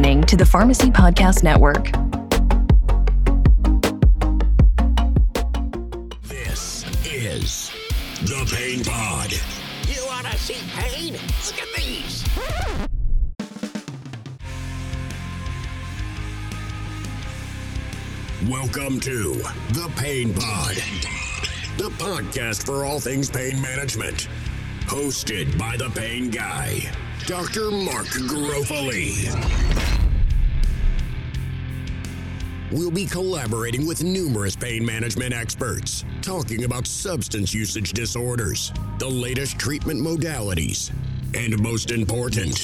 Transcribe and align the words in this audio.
listening 0.00 0.22
to 0.22 0.34
the 0.34 0.46
Pharmacy 0.46 0.90
Podcast 0.90 1.42
Network. 1.42 1.90
This 6.22 6.86
is 7.04 7.70
the 8.22 8.50
Pain 8.50 8.82
Pod. 8.82 9.30
You 9.86 10.02
want 10.06 10.26
to 10.26 10.38
see 10.38 10.56
pain? 10.74 11.12
Look 11.44 11.60
at 11.60 11.68
these. 11.76 12.24
Welcome 18.48 19.00
to 19.00 19.34
the 19.74 19.92
Pain 19.96 20.32
Pod, 20.32 20.76
the 21.76 21.90
podcast 21.98 22.64
for 22.64 22.86
all 22.86 23.00
things 23.00 23.28
pain 23.28 23.60
management. 23.60 24.28
Hosted 24.86 25.58
by 25.58 25.76
the 25.76 25.90
Pain 25.90 26.30
Guy, 26.30 26.90
Dr. 27.26 27.70
Mark 27.70 28.06
Garofoli. 28.06 29.59
We'll 32.70 32.90
be 32.90 33.06
collaborating 33.06 33.86
with 33.86 34.04
numerous 34.04 34.54
pain 34.54 34.84
management 34.84 35.34
experts, 35.34 36.04
talking 36.22 36.64
about 36.64 36.86
substance 36.86 37.52
usage 37.52 37.92
disorders, 37.92 38.72
the 38.98 39.08
latest 39.08 39.58
treatment 39.58 40.00
modalities, 40.00 40.92
and 41.34 41.60
most 41.60 41.90
important, 41.90 42.56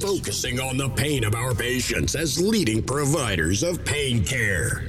focusing 0.00 0.58
on 0.58 0.76
the 0.76 0.88
pain 0.90 1.22
of 1.22 1.34
our 1.34 1.54
patients 1.54 2.16
as 2.16 2.40
leading 2.40 2.82
providers 2.82 3.62
of 3.62 3.84
pain 3.84 4.24
care. 4.24 4.82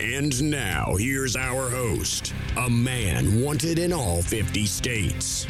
And 0.00 0.50
now, 0.50 0.94
here's 0.96 1.34
our 1.34 1.68
host, 1.70 2.32
a 2.56 2.70
man 2.70 3.42
wanted 3.42 3.78
in 3.78 3.92
all 3.92 4.22
50 4.22 4.64
states, 4.66 5.46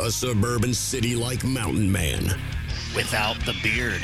a 0.00 0.10
suburban 0.10 0.72
city 0.72 1.14
like 1.14 1.44
mountain 1.44 1.90
man 1.90 2.34
Without 2.94 3.36
the 3.44 3.54
beard. 3.62 4.02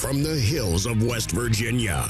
From 0.00 0.22
the 0.22 0.34
hills 0.34 0.86
of 0.86 1.02
West 1.02 1.30
Virginia 1.32 2.08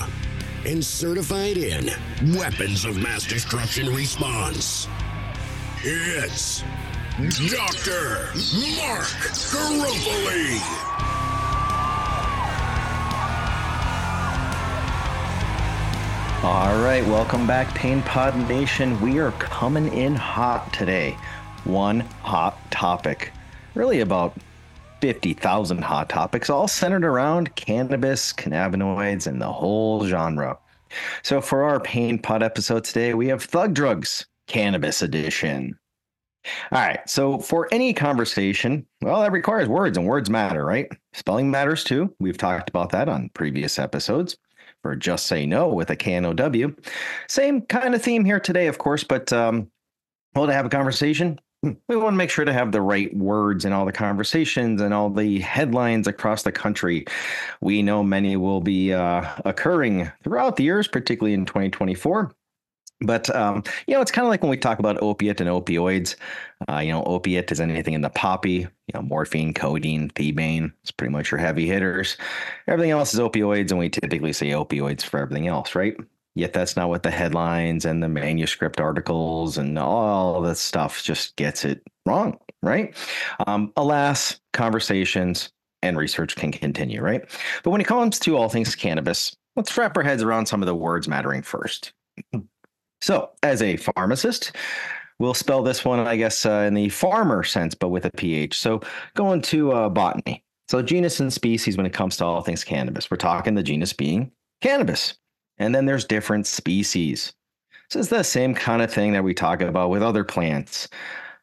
and 0.65 0.85
certified 0.85 1.57
in 1.57 1.91
weapons 2.37 2.85
of 2.85 2.97
mass 2.97 3.27
destruction 3.27 3.93
response. 3.93 4.87
It's 5.83 6.63
Dr. 7.51 8.31
Mark 8.77 9.09
Garofoli. 9.51 10.61
All 16.45 16.81
right, 16.85 17.03
welcome 17.09 17.45
back, 17.45 17.75
Pain 17.75 18.03
Pod 18.03 18.37
Nation. 18.49 19.01
We 19.01 19.19
are 19.19 19.33
coming 19.33 19.93
in 19.93 20.15
hot 20.15 20.73
today. 20.73 21.17
One 21.65 22.01
hot 22.23 22.57
topic, 22.71 23.33
really 23.75 23.99
about 23.99 24.37
50,000 25.01 25.83
hot 25.83 26.09
topics, 26.09 26.51
all 26.51 26.69
centered 26.69 27.05
around 27.05 27.55
cannabis, 27.56 28.33
cannabinoids, 28.33 29.27
and 29.27 29.41
the 29.41 29.53
whole 29.53 30.05
genre. 30.06 30.59
So, 31.23 31.41
for 31.41 31.62
our 31.65 31.81
Pain 31.81 32.19
Pod 32.19 32.43
episode 32.43 32.84
today, 32.84 33.15
we 33.15 33.28
have 33.28 33.43
Thug 33.43 33.75
Drugs 33.75 34.27
Cannabis 34.47 35.03
Edition. 35.03 35.78
All 36.73 36.81
right, 36.81 37.01
so 37.09 37.39
for 37.39 37.69
any 37.71 37.93
conversation, 37.93 38.87
well, 39.03 39.21
that 39.21 39.33
requires 39.33 39.69
words, 39.69 39.98
and 39.98 40.06
words 40.06 40.31
matter, 40.31 40.65
right? 40.65 40.91
Spelling 41.12 41.51
matters 41.51 41.84
too. 41.84 42.15
We've 42.19 42.39
talked 42.39 42.71
about 42.71 42.91
that 42.91 43.09
on 43.09 43.31
previous 43.34 43.78
episodes 43.78 44.37
for 44.83 44.97
Just 44.97 45.27
Say 45.27 45.45
No 45.47 45.69
with 45.69 45.91
a. 45.91 46.75
Same 47.28 47.61
kind 47.62 47.95
of 47.95 48.03
theme 48.03 48.25
here 48.25 48.41
today, 48.41 48.67
of 48.69 48.78
course, 48.78 49.05
but 49.05 49.33
um, 49.33 49.71
well, 50.34 50.47
to 50.47 50.53
have 50.53 50.67
a 50.67 50.71
conversation, 50.71 51.39
we 51.62 51.97
want 51.97 52.14
to 52.14 52.16
make 52.16 52.30
sure 52.30 52.44
to 52.44 52.53
have 52.53 52.72
the 52.72 52.80
right 52.80 53.14
words 53.14 53.64
in 53.64 53.72
all 53.72 53.84
the 53.84 53.92
conversations 53.92 54.80
and 54.80 54.94
all 54.94 55.11
the 55.11 55.41
headlines 55.41 56.06
across 56.06 56.42
the 56.42 56.53
country. 56.53 57.05
We 57.61 57.83
know 57.83 58.03
many 58.03 58.36
will 58.36 58.60
be 58.60 58.94
uh, 58.94 59.28
occurring 59.44 60.10
throughout 60.25 60.56
the 60.56 60.65
years, 60.65 60.88
particularly 60.88 61.34
in 61.34 61.44
2024. 61.44 62.32
But 63.03 63.34
um, 63.34 63.62
you 63.87 63.94
know, 63.94 64.03
it's 64.03 64.10
kind 64.10 64.26
of 64.26 64.31
like 64.31 64.43
when 64.43 64.50
we 64.50 64.59
talk 64.59 64.78
about 64.78 65.03
opiate 65.03 65.41
and 65.41 65.49
opioids. 65.49 66.16
Uh, 66.69 66.78
you 66.78 66.93
know, 66.93 67.03
opiate 67.04 67.50
is 67.50 67.60
anything 67.60 67.94
in 67.94 68.03
the 68.03 68.10
poppy. 68.10 68.59
You 68.59 68.93
know, 68.94 69.03
morphine, 69.03 69.54
codeine, 69.54 70.10
thebaine. 70.10 70.72
It's 70.82 70.91
pretty 70.91 71.12
much 71.12 71.31
your 71.31 71.41
heavy 71.41 71.66
hitters. 71.66 72.19
Everything 72.66 72.91
else 72.91 73.15
is 73.15 73.20
opioids, 73.20 73.70
and 73.70 73.78
we 73.78 73.88
typically 73.88 74.34
say 74.34 74.50
opioids 74.50 75.03
for 75.03 75.19
everything 75.19 75.47
else, 75.47 75.75
right? 75.75 75.97
Yet 76.41 76.55
that's 76.55 76.75
not 76.75 76.89
what 76.89 77.03
the 77.03 77.11
headlines 77.11 77.84
and 77.84 78.03
the 78.03 78.09
manuscript 78.09 78.81
articles 78.81 79.59
and 79.59 79.78
all 79.78 80.41
this 80.41 80.59
stuff 80.59 81.03
just 81.03 81.37
gets 81.37 81.67
it 81.67 81.83
wrong, 82.06 82.39
right? 82.62 82.97
Um, 83.47 83.75
alas, 83.77 84.41
conversations 84.55 85.53
and 85.83 85.99
research 85.99 86.37
can 86.37 86.50
continue, 86.50 87.03
right? 87.03 87.21
But 87.62 87.73
when 87.73 87.83
it 87.83 87.87
comes 87.87 88.19
to 88.21 88.39
all 88.39 88.49
things 88.49 88.75
cannabis, 88.75 89.37
let's 89.55 89.77
wrap 89.77 89.95
our 89.99 90.03
heads 90.03 90.23
around 90.23 90.47
some 90.47 90.62
of 90.62 90.67
the 90.67 90.75
words 90.75 91.06
mattering 91.09 91.43
first. 91.43 91.93
So, 93.03 93.31
as 93.43 93.62
a 93.62 93.79
pharmacist, 93.79 94.55
we'll 95.19 95.33
spell 95.33 95.62
this 95.62 95.87
one, 95.87 96.00
I 96.00 96.17
guess, 96.17 96.45
uh, 96.45 96.67
in 96.69 96.75
the 96.75 96.91
farmer 96.91 97.43
sense, 97.43 97.75
but 97.75 97.89
with 97.89 98.05
a 98.05 98.11
PH. 98.11 98.59
So, 98.59 98.83
going 99.15 99.41
to 99.41 99.73
uh, 99.73 99.89
botany. 99.89 100.45
So, 100.69 100.83
genus 100.83 101.19
and 101.19 101.33
species 101.33 101.79
when 101.79 101.87
it 101.87 101.95
comes 101.95 102.19
to 102.19 102.27
all 102.27 102.43
things 102.43 102.62
cannabis. 102.62 103.11
We're 103.11 103.17
talking 103.17 103.55
the 103.55 103.62
genus 103.62 103.95
being 103.95 104.33
cannabis. 104.61 105.15
And 105.60 105.72
then 105.72 105.87
there's 105.87 106.04
different 106.04 106.48
species. 106.48 107.32
So, 107.88 108.00
it's 108.00 108.09
the 108.09 108.22
same 108.25 108.54
kind 108.54 108.82
of 108.82 108.93
thing 108.93 109.12
that 109.12 109.22
we 109.22 109.34
talk 109.34 109.60
about 109.60 109.91
with 109.91 110.03
other 110.03 110.25
plants. 110.25 110.88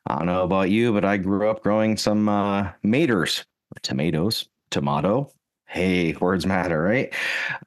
I 0.08 0.18
don't 0.18 0.26
know 0.26 0.44
about 0.44 0.70
you, 0.70 0.92
but 0.92 1.06
I 1.06 1.18
grew 1.18 1.50
up 1.50 1.62
growing 1.62 1.98
some 1.98 2.28
uh, 2.28 2.72
maters, 2.84 3.46
tomatoes, 3.84 4.50
tomato. 4.72 5.32
Hey, 5.68 6.14
words 6.14 6.46
matter, 6.46 6.82
right? 6.82 7.14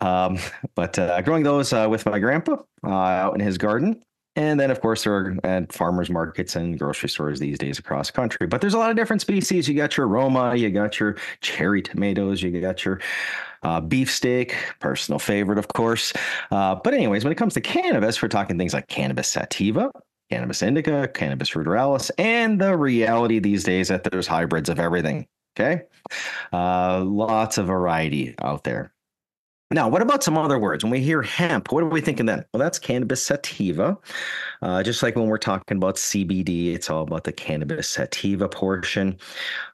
Um, 0.00 0.38
but 0.74 0.98
uh, 0.98 1.20
growing 1.22 1.44
those 1.44 1.72
uh, 1.72 1.86
with 1.88 2.04
my 2.04 2.18
grandpa 2.18 2.56
uh, 2.84 2.90
out 2.90 3.34
in 3.34 3.40
his 3.40 3.56
garden. 3.56 4.02
And 4.36 4.60
then, 4.60 4.70
of 4.70 4.80
course, 4.80 5.04
there 5.04 5.12
are 5.12 5.36
at 5.42 5.72
farmers 5.72 6.08
markets 6.08 6.54
and 6.54 6.78
grocery 6.78 7.08
stores 7.08 7.40
these 7.40 7.58
days 7.58 7.78
across 7.78 8.06
the 8.06 8.12
country. 8.12 8.46
But 8.46 8.60
there's 8.60 8.74
a 8.74 8.78
lot 8.78 8.90
of 8.90 8.96
different 8.96 9.22
species. 9.22 9.68
You 9.68 9.74
got 9.74 9.96
your 9.96 10.06
Roma, 10.06 10.54
you 10.54 10.70
got 10.70 11.00
your 11.00 11.16
cherry 11.40 11.82
tomatoes, 11.82 12.40
you 12.40 12.60
got 12.60 12.84
your 12.84 13.00
uh, 13.64 13.80
beefsteak, 13.80 14.54
personal 14.78 15.18
favorite, 15.18 15.58
of 15.58 15.68
course. 15.68 16.12
Uh, 16.50 16.76
but, 16.76 16.94
anyways, 16.94 17.24
when 17.24 17.32
it 17.32 17.36
comes 17.36 17.54
to 17.54 17.60
cannabis, 17.60 18.22
we're 18.22 18.28
talking 18.28 18.56
things 18.56 18.72
like 18.72 18.86
cannabis 18.86 19.28
sativa, 19.28 19.90
cannabis 20.30 20.62
indica, 20.62 21.08
cannabis 21.08 21.50
ruderalis, 21.50 22.10
and 22.16 22.60
the 22.60 22.76
reality 22.76 23.40
these 23.40 23.64
days 23.64 23.88
that 23.88 24.04
there's 24.04 24.28
hybrids 24.28 24.68
of 24.68 24.78
everything. 24.78 25.26
Okay. 25.58 25.82
Uh, 26.52 27.02
lots 27.04 27.58
of 27.58 27.66
variety 27.66 28.36
out 28.40 28.62
there. 28.62 28.92
Now, 29.72 29.88
what 29.88 30.02
about 30.02 30.24
some 30.24 30.36
other 30.36 30.58
words? 30.58 30.82
When 30.82 30.90
we 30.90 31.00
hear 31.00 31.22
hemp, 31.22 31.70
what 31.70 31.84
are 31.84 31.88
we 31.88 32.00
thinking 32.00 32.26
then? 32.26 32.44
Well, 32.52 32.58
that's 32.58 32.78
cannabis 32.78 33.24
sativa. 33.24 33.96
Uh, 34.62 34.82
just 34.82 35.00
like 35.00 35.14
when 35.14 35.26
we're 35.26 35.38
talking 35.38 35.76
about 35.76 35.94
CBD, 35.94 36.74
it's 36.74 36.90
all 36.90 37.04
about 37.04 37.22
the 37.22 37.32
cannabis 37.32 37.88
sativa 37.88 38.48
portion. 38.48 39.16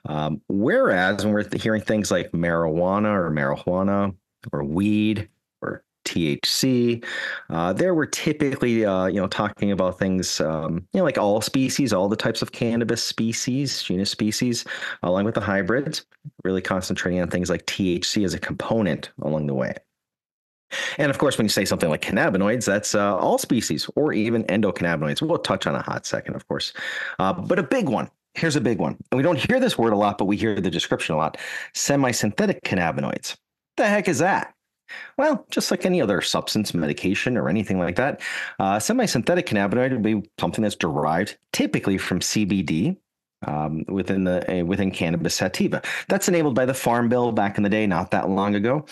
Um, 0.07 0.43
whereas 0.49 1.25
when 1.25 1.33
we're 1.33 1.47
hearing 1.57 1.81
things 1.81 2.11
like 2.11 2.31
marijuana 2.33 3.09
or 3.09 3.31
marijuana 3.31 4.15
or 4.53 4.65
weed 4.65 5.31
THC, 6.07 7.05
uh, 7.51 7.73
there 7.73 7.95
we're 7.95 8.07
typically, 8.07 8.85
uh, 8.85 9.07
you 9.07 9.21
know, 9.21 9.27
talking 9.27 9.73
about 9.73 9.99
things, 9.99 10.41
um, 10.41 10.87
you 10.93 11.01
know, 11.01 11.05
like 11.05 11.19
all 11.19 11.41
species, 11.41 11.93
all 11.93 12.09
the 12.09 12.17
types 12.17 12.41
of 12.41 12.53
cannabis 12.53 13.03
species, 13.03 13.83
genus 13.83 14.11
species, 14.11 14.65
along 15.03 15.25
with 15.25 15.35
the 15.35 15.41
hybrids, 15.41 16.07
really 16.45 16.63
concentrating 16.63 17.21
on 17.21 17.29
things 17.29 17.51
like 17.51 17.67
THC 17.67 18.25
as 18.25 18.33
a 18.33 18.39
component 18.39 19.11
along 19.23 19.47
the 19.47 19.55
way. 19.55 19.75
And 20.99 21.11
of 21.11 21.19
course, 21.19 21.39
when 21.39 21.45
you 21.45 21.51
say 21.51 21.65
something 21.65 21.91
like 21.91 22.03
cannabinoids, 22.03 22.65
that's 22.65 22.95
uh, 22.95 23.17
all 23.17 23.39
species 23.39 23.89
or 23.95 24.13
even 24.13 24.45
endocannabinoids. 24.45 25.23
We'll 25.23 25.39
touch 25.39 25.67
on 25.67 25.75
a 25.75 25.83
hot 25.83 26.07
second, 26.07 26.35
of 26.35 26.47
course. 26.49 26.73
Uh, 27.19 27.33
but 27.33 27.59
a 27.59 27.63
big 27.63 27.89
one. 27.89 28.11
Here's 28.35 28.57
a 28.57 28.61
big 28.61 28.79
one. 28.79 28.97
And 29.11 29.17
we 29.17 29.23
don't 29.23 29.39
hear 29.39 29.61
this 29.61 29.79
word 29.79 29.93
a 29.93 29.97
lot, 29.97 30.19
but 30.19 30.27
we 30.27 30.37
hear 30.37 30.61
the 30.61 30.71
description 30.71 31.15
a 31.15 31.19
lot. 31.19 31.39
Semi-synthetic 31.75 32.63
cannabinoids. 32.65 33.37
The 33.77 33.87
heck 33.87 34.09
is 34.09 34.19
that? 34.19 34.55
Well, 35.19 35.47
just 35.51 35.71
like 35.71 35.85
any 35.85 36.01
other 36.01 36.21
substance, 36.21 36.75
medication, 36.75 37.37
or 37.37 37.49
anything 37.49 37.79
like 37.79 37.97
that, 37.97 38.21
uh, 38.59 38.79
semi-synthetic 38.79 39.47
cannabinoid 39.47 39.91
would 39.91 40.03
be 40.03 40.29
something 40.39 40.63
that's 40.63 40.77
derived 40.77 41.37
typically 41.53 41.99
from 41.99 42.21
CBD, 42.21 42.97
um, 43.47 43.85
within 43.89 44.25
the 44.25 44.61
uh, 44.61 44.65
within 44.65 44.91
cannabis 44.91 45.35
sativa. 45.35 45.83
That's 46.09 46.29
enabled 46.29 46.55
by 46.55 46.67
the 46.67 46.75
Farm 46.75 47.09
Bill 47.09 47.33
back 47.33 47.57
in 47.57 47.63
the 47.63 47.69
day, 47.69 47.87
not 47.87 48.11
that 48.11 48.29
long 48.29 48.55
ago. 48.55 48.87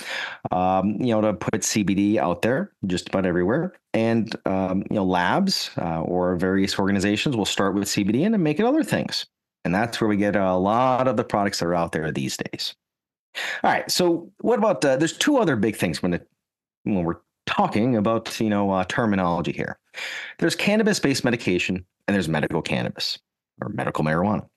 Um, 0.51 0.97
you 1.01 1.15
know, 1.15 1.21
to 1.21 1.35
put 1.35 1.63
CBD 1.63 2.17
out 2.17 2.43
there 2.43 2.73
just 2.87 3.09
about 3.09 3.27
everywhere, 3.27 3.75
and 3.93 4.35
um, 4.47 4.83
you 4.91 4.97
know, 4.97 5.05
labs 5.05 5.71
uh, 5.79 6.03
or 6.03 6.37
various 6.37 6.79
organizations 6.79 7.37
will 7.37 7.45
start 7.45 7.75
with 7.75 7.85
CBD 7.85 8.25
and 8.25 8.35
then 8.35 8.43
make 8.43 8.61
it 8.61 8.67
other 8.67 8.85
things, 8.85 9.27
and 9.65 9.75
that's 9.75 10.01
where 10.01 10.09
we 10.09 10.17
get 10.17 10.37
a 10.37 10.55
lot 10.55 11.09
of 11.09 11.17
the 11.17 11.25
products 11.25 11.61
that 11.61 11.67
are 11.67 11.75
out 11.75 11.93
there 11.93 12.11
these 12.13 12.37
days. 12.37 12.75
All 13.63 13.71
right, 13.71 13.91
so 13.91 14.31
what 14.41 14.59
about 14.59 14.85
uh, 14.85 14.97
there's 14.97 15.17
two 15.17 15.39
other 15.39 15.57
big 15.57 15.77
things 15.77 16.03
when 16.03 16.15
it 16.15 16.29
when 16.85 17.05
we're 17.05 17.17
talking 17.47 17.97
about 17.97 18.41
you 18.41 18.51
know 18.51 18.71
uh, 18.71 18.85
terminology 18.85 19.53
here. 19.53 19.79
There's 20.39 20.57
cannabis-based 20.57 21.25
medication 21.25 21.85
and 22.07 22.15
there's 22.15 22.29
medical 22.29 22.63
cannabis 22.63 23.19
or 23.61 23.69
medical 23.71 24.05
marijuana. 24.05 24.49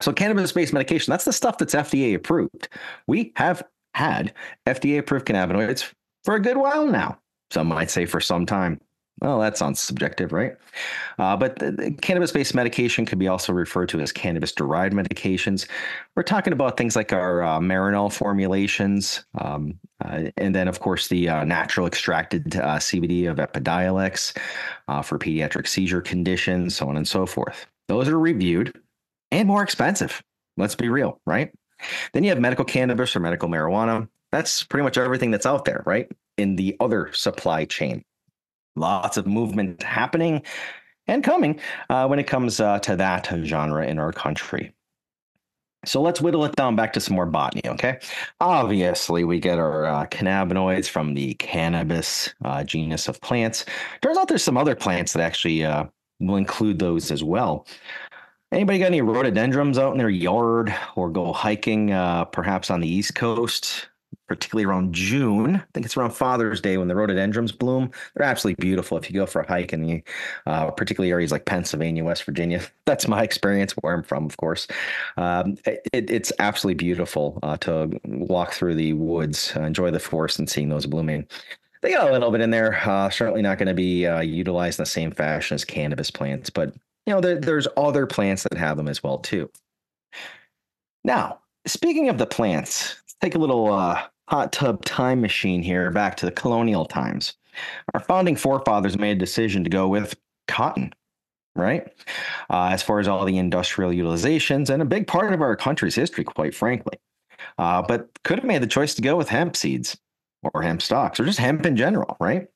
So 0.00 0.12
cannabis-based 0.12 0.72
medication, 0.72 1.12
that's 1.12 1.24
the 1.24 1.32
stuff 1.32 1.58
that's 1.58 1.74
FDA 1.74 2.14
approved. 2.14 2.68
We 3.06 3.32
have 3.36 3.62
had 3.94 4.32
FDA 4.66 4.98
approved 4.98 5.26
cannabinoids 5.26 5.92
for 6.24 6.34
a 6.34 6.40
good 6.40 6.56
while 6.56 6.86
now. 6.86 7.18
Some 7.50 7.68
might 7.68 7.90
say 7.90 8.06
for 8.06 8.20
some 8.20 8.46
time. 8.46 8.80
Well, 9.20 9.38
that 9.38 9.56
sounds 9.56 9.78
subjective, 9.78 10.32
right? 10.32 10.56
Uh, 11.18 11.36
but 11.36 11.56
the 11.58 11.96
cannabis-based 12.00 12.56
medication 12.56 13.06
could 13.06 13.20
be 13.20 13.28
also 13.28 13.52
referred 13.52 13.88
to 13.90 14.00
as 14.00 14.10
cannabis-derived 14.10 14.92
medications. 14.92 15.68
We're 16.16 16.24
talking 16.24 16.52
about 16.52 16.76
things 16.76 16.96
like 16.96 17.12
our 17.12 17.42
uh, 17.42 17.60
Marinol 17.60 18.12
formulations, 18.12 19.24
um, 19.38 19.78
uh, 20.04 20.24
and 20.38 20.54
then, 20.54 20.66
of 20.66 20.80
course, 20.80 21.06
the 21.06 21.28
uh, 21.28 21.44
natural 21.44 21.86
extracted 21.86 22.56
uh, 22.56 22.78
CBD 22.78 23.30
of 23.30 23.36
Epidiolex 23.36 24.36
uh, 24.88 25.02
for 25.02 25.20
pediatric 25.20 25.68
seizure 25.68 26.00
conditions, 26.00 26.74
so 26.74 26.88
on 26.88 26.96
and 26.96 27.06
so 27.06 27.24
forth. 27.24 27.66
Those 27.86 28.08
are 28.08 28.18
reviewed 28.18 28.76
and 29.30 29.46
more 29.46 29.62
expensive. 29.62 30.20
Let's 30.56 30.74
be 30.74 30.88
real, 30.88 31.20
right? 31.26 31.52
Then 32.12 32.24
you 32.24 32.30
have 32.30 32.40
medical 32.40 32.64
cannabis 32.64 33.14
or 33.14 33.20
medical 33.20 33.48
marijuana. 33.48 34.08
That's 34.32 34.64
pretty 34.64 34.84
much 34.84 34.98
everything 34.98 35.30
that's 35.30 35.46
out 35.46 35.64
there, 35.64 35.82
right? 35.86 36.10
In 36.38 36.56
the 36.56 36.76
other 36.80 37.12
supply 37.12 37.64
chain. 37.64 38.02
Lots 38.76 39.16
of 39.16 39.26
movement 39.26 39.82
happening 39.82 40.42
and 41.06 41.24
coming 41.24 41.60
uh, 41.90 42.06
when 42.06 42.18
it 42.18 42.26
comes 42.26 42.60
uh, 42.60 42.78
to 42.80 42.96
that 42.96 43.28
genre 43.44 43.86
in 43.86 43.98
our 43.98 44.12
country. 44.12 44.72
So 45.84 46.00
let's 46.00 46.20
whittle 46.20 46.44
it 46.44 46.54
down 46.54 46.76
back 46.76 46.92
to 46.92 47.00
some 47.00 47.16
more 47.16 47.26
botany, 47.26 47.62
okay? 47.66 47.98
Obviously, 48.40 49.24
we 49.24 49.40
get 49.40 49.58
our 49.58 49.84
uh, 49.84 50.06
cannabinoids 50.06 50.88
from 50.88 51.14
the 51.14 51.34
cannabis 51.34 52.32
uh, 52.44 52.62
genus 52.62 53.08
of 53.08 53.20
plants. 53.20 53.64
Turns 54.00 54.16
out 54.16 54.28
there's 54.28 54.44
some 54.44 54.56
other 54.56 54.76
plants 54.76 55.12
that 55.12 55.22
actually 55.22 55.64
uh, 55.64 55.86
will 56.20 56.36
include 56.36 56.78
those 56.78 57.10
as 57.10 57.24
well. 57.24 57.66
Anybody 58.52 58.78
got 58.78 58.86
any 58.86 59.00
rhododendrons 59.00 59.76
out 59.76 59.92
in 59.92 59.98
their 59.98 60.08
yard 60.08 60.72
or 60.94 61.10
go 61.10 61.32
hiking, 61.32 61.90
uh, 61.90 62.26
perhaps 62.26 62.70
on 62.70 62.80
the 62.80 62.88
East 62.88 63.16
Coast? 63.16 63.88
Particularly 64.32 64.64
around 64.64 64.94
June. 64.94 65.56
I 65.56 65.64
think 65.74 65.84
it's 65.84 65.96
around 65.96 66.12
Father's 66.12 66.60
Day 66.60 66.78
when 66.78 66.88
the 66.88 66.94
rhododendrons 66.96 67.52
bloom. 67.52 67.90
They're 68.14 68.26
absolutely 68.26 68.62
beautiful 68.62 68.96
if 68.96 69.10
you 69.10 69.14
go 69.14 69.26
for 69.26 69.42
a 69.42 69.46
hike 69.46 69.74
in 69.74 69.82
the 69.82 70.02
uh, 70.46 70.70
particularly 70.70 71.10
areas 71.10 71.30
like 71.30 71.44
Pennsylvania, 71.44 72.02
West 72.02 72.24
Virginia. 72.24 72.62
That's 72.86 73.06
my 73.06 73.22
experience 73.22 73.72
where 73.72 73.94
I'm 73.94 74.02
from, 74.02 74.24
of 74.24 74.36
course. 74.38 74.66
Um, 75.18 75.58
it, 75.66 76.10
it's 76.10 76.32
absolutely 76.38 76.76
beautiful 76.76 77.38
uh, 77.42 77.58
to 77.58 77.90
walk 78.06 78.52
through 78.52 78.76
the 78.76 78.94
woods, 78.94 79.52
uh, 79.54 79.62
enjoy 79.62 79.90
the 79.90 80.00
forest, 80.00 80.38
and 80.38 80.48
seeing 80.48 80.70
those 80.70 80.86
blooming. 80.86 81.26
They 81.82 81.90
got 81.92 82.08
a 82.08 82.12
little 82.12 82.30
bit 82.30 82.40
in 82.40 82.50
there. 82.50 82.80
Uh, 82.88 83.10
certainly 83.10 83.42
not 83.42 83.58
going 83.58 83.68
to 83.68 83.74
be 83.74 84.06
uh, 84.06 84.20
utilized 84.20 84.78
in 84.78 84.84
the 84.84 84.86
same 84.86 85.10
fashion 85.10 85.56
as 85.56 85.64
cannabis 85.64 86.10
plants, 86.10 86.48
but 86.48 86.74
you 87.06 87.12
know 87.12 87.20
there, 87.20 87.38
there's 87.38 87.68
other 87.76 88.06
plants 88.06 88.44
that 88.44 88.56
have 88.56 88.76
them 88.76 88.88
as 88.88 89.02
well 89.02 89.18
too. 89.18 89.50
Now, 91.04 91.40
speaking 91.66 92.08
of 92.08 92.18
the 92.18 92.26
plants, 92.26 92.96
let's 93.00 93.16
take 93.20 93.34
a 93.34 93.38
little 93.38 93.72
uh, 93.72 94.02
hot 94.28 94.52
tub 94.52 94.84
time 94.84 95.20
machine 95.20 95.62
here 95.62 95.90
back 95.90 96.16
to 96.16 96.26
the 96.26 96.32
colonial 96.32 96.84
times. 96.84 97.34
Our 97.94 98.00
founding 98.00 98.36
forefathers 98.36 98.98
made 98.98 99.16
a 99.16 99.20
decision 99.20 99.64
to 99.64 99.70
go 99.70 99.88
with 99.88 100.16
cotton, 100.48 100.92
right? 101.54 101.86
Uh, 102.48 102.68
as 102.72 102.82
far 102.82 102.98
as 102.98 103.08
all 103.08 103.24
the 103.24 103.38
industrial 103.38 103.90
utilizations 103.90 104.70
and 104.70 104.80
a 104.80 104.86
big 104.86 105.06
part 105.06 105.32
of 105.32 105.42
our 105.42 105.56
country's 105.56 105.94
history, 105.94 106.24
quite 106.24 106.54
frankly. 106.54 106.98
Uh, 107.58 107.82
but 107.82 108.08
could 108.22 108.38
have 108.38 108.46
made 108.46 108.62
the 108.62 108.66
choice 108.66 108.94
to 108.94 109.02
go 109.02 109.16
with 109.16 109.28
hemp 109.28 109.56
seeds 109.56 109.98
or 110.54 110.62
hemp 110.62 110.80
stocks 110.80 111.20
or 111.20 111.24
just 111.24 111.38
hemp 111.38 111.66
in 111.66 111.76
general, 111.76 112.16
right? 112.20 112.48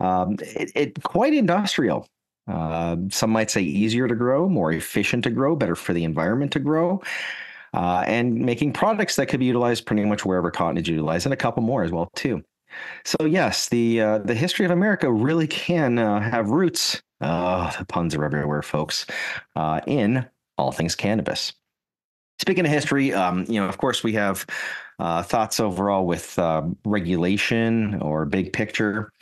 Um, 0.00 0.36
it, 0.40 0.72
it, 0.74 1.02
quite 1.04 1.32
industrial. 1.32 2.06
Uh, 2.46 2.96
some 3.10 3.30
might 3.30 3.50
say 3.50 3.62
easier 3.62 4.06
to 4.06 4.14
grow, 4.14 4.48
more 4.48 4.72
efficient 4.72 5.24
to 5.24 5.30
grow, 5.30 5.56
better 5.56 5.74
for 5.74 5.94
the 5.94 6.04
environment 6.04 6.52
to 6.52 6.58
grow 6.58 7.00
uh, 7.74 8.04
and 8.06 8.34
making 8.34 8.72
products 8.72 9.16
that 9.16 9.26
could 9.26 9.40
be 9.40 9.46
utilized 9.46 9.84
pretty 9.84 10.04
much 10.04 10.24
wherever 10.24 10.50
cotton 10.50 10.78
is 10.78 10.88
utilized, 10.88 11.26
and 11.26 11.32
a 11.32 11.36
couple 11.36 11.62
more 11.62 11.82
as 11.82 11.90
well 11.90 12.08
too. 12.16 12.42
So 13.04 13.24
yes, 13.24 13.68
the 13.68 14.00
uh, 14.00 14.18
the 14.18 14.34
history 14.34 14.64
of 14.64 14.70
America 14.70 15.12
really 15.12 15.46
can 15.46 15.98
uh, 15.98 16.20
have 16.20 16.50
roots. 16.50 17.02
Oh, 17.20 17.70
the 17.78 17.84
puns 17.84 18.14
are 18.14 18.24
everywhere, 18.24 18.62
folks. 18.62 19.06
Uh, 19.56 19.80
in 19.86 20.26
all 20.56 20.72
things 20.72 20.94
cannabis. 20.94 21.52
Speaking 22.40 22.64
of 22.64 22.70
history, 22.70 23.12
um, 23.12 23.44
you 23.48 23.60
know, 23.60 23.68
of 23.68 23.78
course, 23.78 24.02
we 24.02 24.12
have 24.14 24.44
uh, 24.98 25.22
thoughts 25.22 25.60
overall 25.60 26.06
with 26.06 26.38
uh, 26.38 26.62
regulation 26.84 28.00
or 28.00 28.24
big 28.24 28.52
picture. 28.52 29.12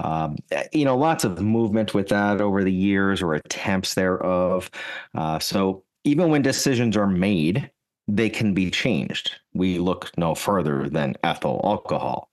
Um, 0.00 0.36
you 0.72 0.84
know, 0.84 0.96
lots 0.96 1.24
of 1.24 1.40
movement 1.40 1.94
with 1.94 2.08
that 2.08 2.40
over 2.40 2.64
the 2.64 2.72
years 2.72 3.22
or 3.22 3.34
attempts 3.34 3.94
thereof. 3.94 4.70
Uh, 5.14 5.38
so 5.38 5.84
even 6.04 6.30
when 6.30 6.42
decisions 6.42 6.96
are 6.96 7.06
made, 7.06 7.70
they 8.08 8.30
can 8.30 8.54
be 8.54 8.70
changed. 8.70 9.38
We 9.52 9.78
look 9.78 10.10
no 10.16 10.34
further 10.34 10.88
than 10.88 11.16
ethyl 11.22 11.60
alcohol. 11.62 12.30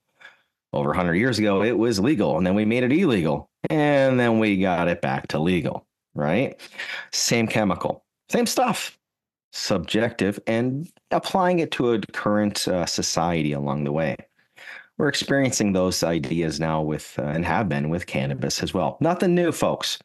Over 0.72 0.88
100 0.88 1.14
years 1.14 1.38
ago, 1.38 1.62
it 1.62 1.78
was 1.78 2.00
legal, 2.00 2.36
and 2.36 2.46
then 2.46 2.54
we 2.54 2.64
made 2.64 2.82
it 2.82 2.92
illegal, 2.92 3.50
and 3.70 4.18
then 4.18 4.38
we 4.38 4.60
got 4.60 4.88
it 4.88 5.00
back 5.00 5.28
to 5.28 5.38
legal, 5.38 5.86
right? 6.14 6.58
Same 7.12 7.46
chemical, 7.46 8.04
same 8.30 8.46
stuff, 8.46 8.98
subjective, 9.52 10.40
and 10.46 10.90
applying 11.10 11.60
it 11.60 11.70
to 11.72 11.92
a 11.92 12.00
current 12.00 12.66
uh, 12.68 12.84
society 12.84 13.52
along 13.52 13.84
the 13.84 13.92
way. 13.92 14.16
We're 14.98 15.08
experiencing 15.08 15.72
those 15.72 16.02
ideas 16.02 16.58
now 16.58 16.82
with, 16.82 17.14
uh, 17.18 17.22
and 17.22 17.44
have 17.44 17.68
been 17.68 17.90
with 17.90 18.06
cannabis 18.06 18.62
as 18.62 18.72
well. 18.72 18.96
Nothing 19.00 19.34
new, 19.34 19.52
folks. 19.52 19.98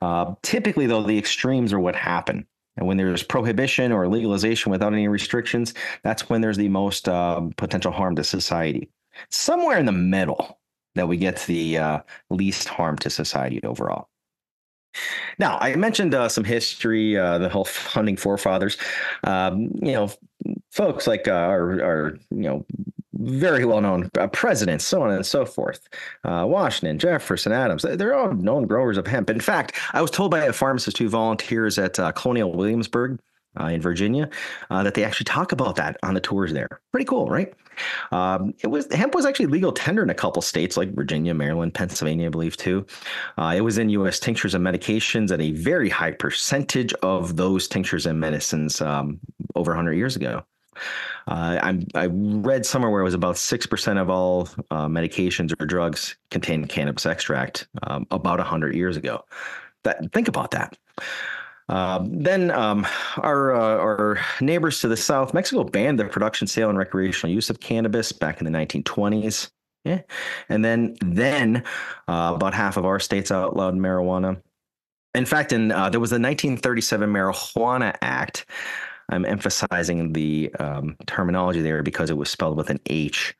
Uh, 0.00 0.34
typically, 0.42 0.86
though, 0.86 1.02
the 1.02 1.18
extremes 1.18 1.72
are 1.72 1.80
what 1.80 1.94
happen. 1.94 2.46
And 2.78 2.86
when 2.86 2.96
there's 2.96 3.24
prohibition 3.24 3.90
or 3.90 4.08
legalization 4.08 4.70
without 4.70 4.92
any 4.92 5.08
restrictions, 5.08 5.74
that's 6.04 6.28
when 6.30 6.40
there's 6.40 6.56
the 6.56 6.68
most 6.68 7.08
uh, 7.08 7.40
potential 7.56 7.90
harm 7.90 8.14
to 8.16 8.24
society. 8.24 8.88
Somewhere 9.30 9.78
in 9.78 9.86
the 9.86 9.92
middle 9.92 10.60
that 10.94 11.08
we 11.08 11.16
get 11.16 11.38
the 11.46 11.78
uh, 11.78 11.98
least 12.30 12.68
harm 12.68 12.96
to 12.98 13.10
society 13.10 13.60
overall. 13.64 14.08
Now, 15.38 15.58
I 15.60 15.74
mentioned 15.74 16.14
uh, 16.14 16.28
some 16.28 16.44
history, 16.44 17.16
uh, 17.16 17.38
the 17.38 17.48
whole 17.48 17.64
founding 17.64 18.16
forefathers. 18.16 18.78
Um, 19.24 19.70
you 19.82 19.92
know, 19.92 20.10
folks 20.70 21.06
like 21.06 21.26
uh, 21.26 21.32
our, 21.32 21.82
our, 21.82 22.18
you 22.30 22.42
know, 22.42 22.66
very 23.18 23.64
well 23.64 23.80
known 23.80 24.08
uh, 24.18 24.28
presidents, 24.28 24.84
so 24.84 25.02
on 25.02 25.10
and 25.10 25.26
so 25.26 25.44
forth. 25.44 25.88
Uh, 26.24 26.44
Washington, 26.48 26.98
Jefferson, 26.98 27.52
Adams, 27.52 27.82
they're 27.82 28.14
all 28.14 28.32
known 28.32 28.66
growers 28.66 28.96
of 28.96 29.06
hemp. 29.06 29.30
In 29.30 29.40
fact, 29.40 29.76
I 29.92 30.00
was 30.00 30.10
told 30.10 30.30
by 30.30 30.44
a 30.44 30.52
pharmacist 30.52 30.98
who 30.98 31.08
volunteers 31.08 31.78
at 31.78 31.98
uh, 31.98 32.12
Colonial 32.12 32.52
Williamsburg 32.52 33.18
uh, 33.58 33.66
in 33.66 33.80
Virginia 33.80 34.28
uh, 34.70 34.82
that 34.82 34.94
they 34.94 35.04
actually 35.04 35.24
talk 35.24 35.52
about 35.52 35.76
that 35.76 35.96
on 36.02 36.14
the 36.14 36.20
tours 36.20 36.52
there. 36.52 36.68
Pretty 36.92 37.06
cool, 37.06 37.28
right? 37.28 37.52
Um, 38.10 38.54
it 38.62 38.68
was 38.68 38.92
hemp 38.92 39.14
was 39.14 39.24
actually 39.24 39.46
legal 39.46 39.72
tender 39.72 40.02
in 40.02 40.10
a 40.10 40.14
couple 40.14 40.42
states 40.42 40.76
like 40.76 40.94
Virginia, 40.94 41.34
Maryland, 41.34 41.74
Pennsylvania, 41.74 42.26
I 42.26 42.30
believe 42.30 42.56
too. 42.56 42.86
Uh, 43.36 43.54
it 43.56 43.60
was 43.60 43.78
in 43.78 43.88
U.S. 43.90 44.18
tinctures 44.18 44.54
and 44.54 44.64
medications 44.64 45.32
at 45.32 45.40
a 45.40 45.52
very 45.52 45.88
high 45.88 46.12
percentage 46.12 46.92
of 46.94 47.36
those 47.36 47.68
tinctures 47.68 48.06
and 48.06 48.18
medicines 48.18 48.80
um, 48.80 49.20
over 49.54 49.72
100 49.72 49.94
years 49.94 50.16
ago. 50.16 50.44
Uh, 51.26 51.74
i 51.94 52.06
read 52.06 52.64
somewhere 52.64 52.90
where 52.90 53.00
it 53.00 53.04
was 53.04 53.14
about 53.14 53.36
6% 53.36 54.00
of 54.00 54.08
all 54.08 54.48
uh, 54.70 54.86
medications 54.86 55.52
or 55.60 55.66
drugs 55.66 56.16
contain 56.30 56.64
cannabis 56.64 57.06
extract 57.06 57.68
um, 57.82 58.06
about 58.10 58.38
100 58.38 58.74
years 58.74 58.96
ago. 58.96 59.24
That, 59.84 60.12
think 60.12 60.28
about 60.28 60.50
that. 60.52 60.76
Uh, 61.68 62.02
then 62.06 62.50
um, 62.50 62.86
our 63.18 63.54
uh, 63.54 63.76
our 63.76 64.18
neighbors 64.40 64.80
to 64.80 64.88
the 64.88 64.96
south, 64.96 65.34
Mexico 65.34 65.64
banned 65.64 65.98
the 65.98 66.04
production, 66.06 66.46
sale, 66.46 66.70
and 66.70 66.78
recreational 66.78 67.32
use 67.32 67.50
of 67.50 67.60
cannabis 67.60 68.10
back 68.10 68.40
in 68.40 68.50
the 68.50 68.58
1920s. 68.58 69.50
Yeah. 69.84 70.00
And 70.48 70.64
then 70.64 70.96
then 71.00 71.62
uh, 72.08 72.32
about 72.34 72.54
half 72.54 72.76
of 72.76 72.84
our 72.84 72.98
states 72.98 73.30
outlawed 73.30 73.74
marijuana. 73.74 74.40
In 75.14 75.24
fact, 75.24 75.52
in 75.52 75.72
uh, 75.72 75.90
there 75.90 76.00
was 76.00 76.10
the 76.10 76.14
1937 76.14 77.10
Marihuana 77.10 77.96
Act 78.02 78.46
I'm 79.08 79.24
emphasizing 79.24 80.12
the 80.12 80.52
um, 80.58 80.96
terminology 81.06 81.62
there 81.62 81.82
because 81.82 82.10
it 82.10 82.16
was 82.16 82.30
spelled 82.30 82.56
with 82.56 82.70
an 82.70 82.80
H. 82.86 83.34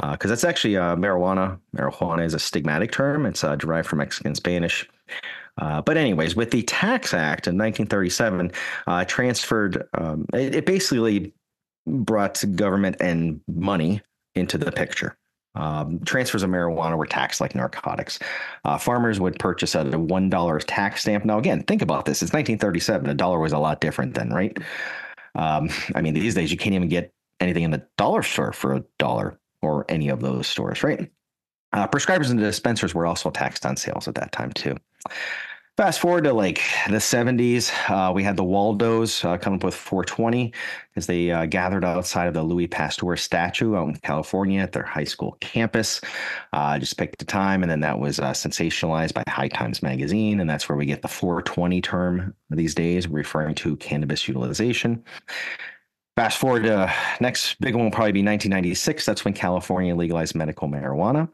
Because 0.00 0.26
uh, 0.26 0.28
that's 0.28 0.44
actually 0.44 0.76
uh, 0.76 0.96
marijuana. 0.96 1.58
Marijuana 1.76 2.24
is 2.24 2.34
a 2.34 2.38
stigmatic 2.38 2.92
term. 2.92 3.26
It's 3.26 3.42
uh, 3.42 3.56
derived 3.56 3.88
from 3.88 3.98
Mexican 3.98 4.34
Spanish. 4.34 4.88
Uh, 5.58 5.82
but 5.82 5.96
anyways, 5.96 6.36
with 6.36 6.50
the 6.52 6.62
Tax 6.62 7.12
Act 7.12 7.48
in 7.48 7.58
1937, 7.58 8.52
uh, 8.86 9.04
transferred. 9.04 9.88
Um, 9.94 10.26
it, 10.32 10.54
it, 10.54 10.66
basically 10.66 11.34
brought 11.86 12.44
government 12.54 12.96
and 13.00 13.40
money 13.48 14.00
into 14.36 14.56
the 14.56 14.70
picture. 14.70 15.16
Um, 15.54 15.98
transfers 16.04 16.44
of 16.44 16.50
marijuana 16.50 16.96
were 16.96 17.06
taxed 17.06 17.40
like 17.40 17.54
narcotics. 17.54 18.20
Uh, 18.64 18.78
farmers 18.78 19.18
would 19.18 19.38
purchase 19.40 19.74
at 19.74 19.92
a 19.92 19.98
one 19.98 20.30
dollar 20.30 20.60
tax 20.60 21.00
stamp. 21.02 21.24
Now, 21.24 21.38
again, 21.38 21.64
think 21.64 21.82
about 21.82 22.04
this. 22.04 22.22
It's 22.22 22.32
1937. 22.32 23.10
A 23.10 23.14
dollar 23.14 23.40
was 23.40 23.52
a 23.52 23.58
lot 23.58 23.80
different 23.80 24.14
then, 24.14 24.30
right? 24.30 24.56
Um, 25.38 25.70
I 25.94 26.02
mean, 26.02 26.12
these 26.12 26.34
days 26.34 26.50
you 26.50 26.58
can't 26.58 26.74
even 26.74 26.88
get 26.88 27.14
anything 27.40 27.62
in 27.62 27.70
the 27.70 27.86
dollar 27.96 28.22
store 28.22 28.52
for 28.52 28.74
a 28.74 28.84
dollar 28.98 29.38
or 29.62 29.86
any 29.88 30.08
of 30.08 30.20
those 30.20 30.46
stores, 30.46 30.82
right? 30.82 31.10
Uh, 31.72 31.86
prescribers 31.86 32.30
and 32.30 32.38
dispensers 32.38 32.94
were 32.94 33.06
also 33.06 33.30
taxed 33.30 33.64
on 33.64 33.76
sales 33.76 34.08
at 34.08 34.14
that 34.16 34.32
time 34.32 34.52
too. 34.52 34.76
Fast 35.78 36.00
forward 36.00 36.24
to 36.24 36.32
like 36.32 36.60
the 36.88 36.96
70s, 36.96 37.70
uh, 37.88 38.12
we 38.12 38.24
had 38.24 38.36
the 38.36 38.42
Waldos 38.42 39.24
uh, 39.24 39.38
come 39.38 39.54
up 39.54 39.62
with 39.62 39.76
420 39.76 40.52
as 40.96 41.06
they 41.06 41.30
uh, 41.30 41.46
gathered 41.46 41.84
outside 41.84 42.26
of 42.26 42.34
the 42.34 42.42
Louis 42.42 42.66
Pasteur 42.66 43.14
statue 43.14 43.76
out 43.76 43.86
in 43.86 43.94
California 43.94 44.60
at 44.60 44.72
their 44.72 44.82
high 44.82 45.04
school 45.04 45.36
campus. 45.40 46.00
Uh, 46.52 46.80
just 46.80 46.98
picked 46.98 47.22
a 47.22 47.24
time, 47.24 47.62
and 47.62 47.70
then 47.70 47.78
that 47.78 48.00
was 48.00 48.18
uh, 48.18 48.32
sensationalized 48.32 49.14
by 49.14 49.22
High 49.28 49.46
Times 49.46 49.80
magazine, 49.80 50.40
and 50.40 50.50
that's 50.50 50.68
where 50.68 50.76
we 50.76 50.84
get 50.84 51.02
the 51.02 51.06
420 51.06 51.80
term 51.80 52.34
these 52.50 52.74
days, 52.74 53.06
referring 53.06 53.54
to 53.54 53.76
cannabis 53.76 54.26
utilization. 54.26 55.04
Fast 56.18 56.38
forward 56.38 56.64
to 56.64 56.92
next 57.20 57.60
big 57.60 57.76
one 57.76 57.84
will 57.84 57.92
probably 57.92 58.10
be 58.10 58.24
1996. 58.24 59.06
That's 59.06 59.24
when 59.24 59.34
California 59.34 59.94
legalized 59.94 60.34
medical 60.34 60.66
marijuana. 60.66 61.28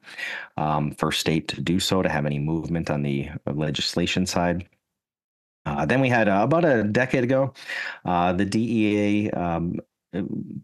Um, 0.58 0.90
first 0.90 1.20
state 1.20 1.48
to 1.48 1.62
do 1.62 1.80
so, 1.80 2.02
to 2.02 2.08
have 2.10 2.26
any 2.26 2.38
movement 2.38 2.90
on 2.90 3.00
the 3.00 3.30
legislation 3.46 4.26
side. 4.26 4.68
Uh, 5.64 5.86
then 5.86 6.02
we 6.02 6.10
had 6.10 6.28
uh, 6.28 6.42
about 6.42 6.66
a 6.66 6.84
decade 6.84 7.24
ago, 7.24 7.54
uh, 8.04 8.34
the 8.34 8.44
DEA 8.44 9.30
um, 9.30 9.80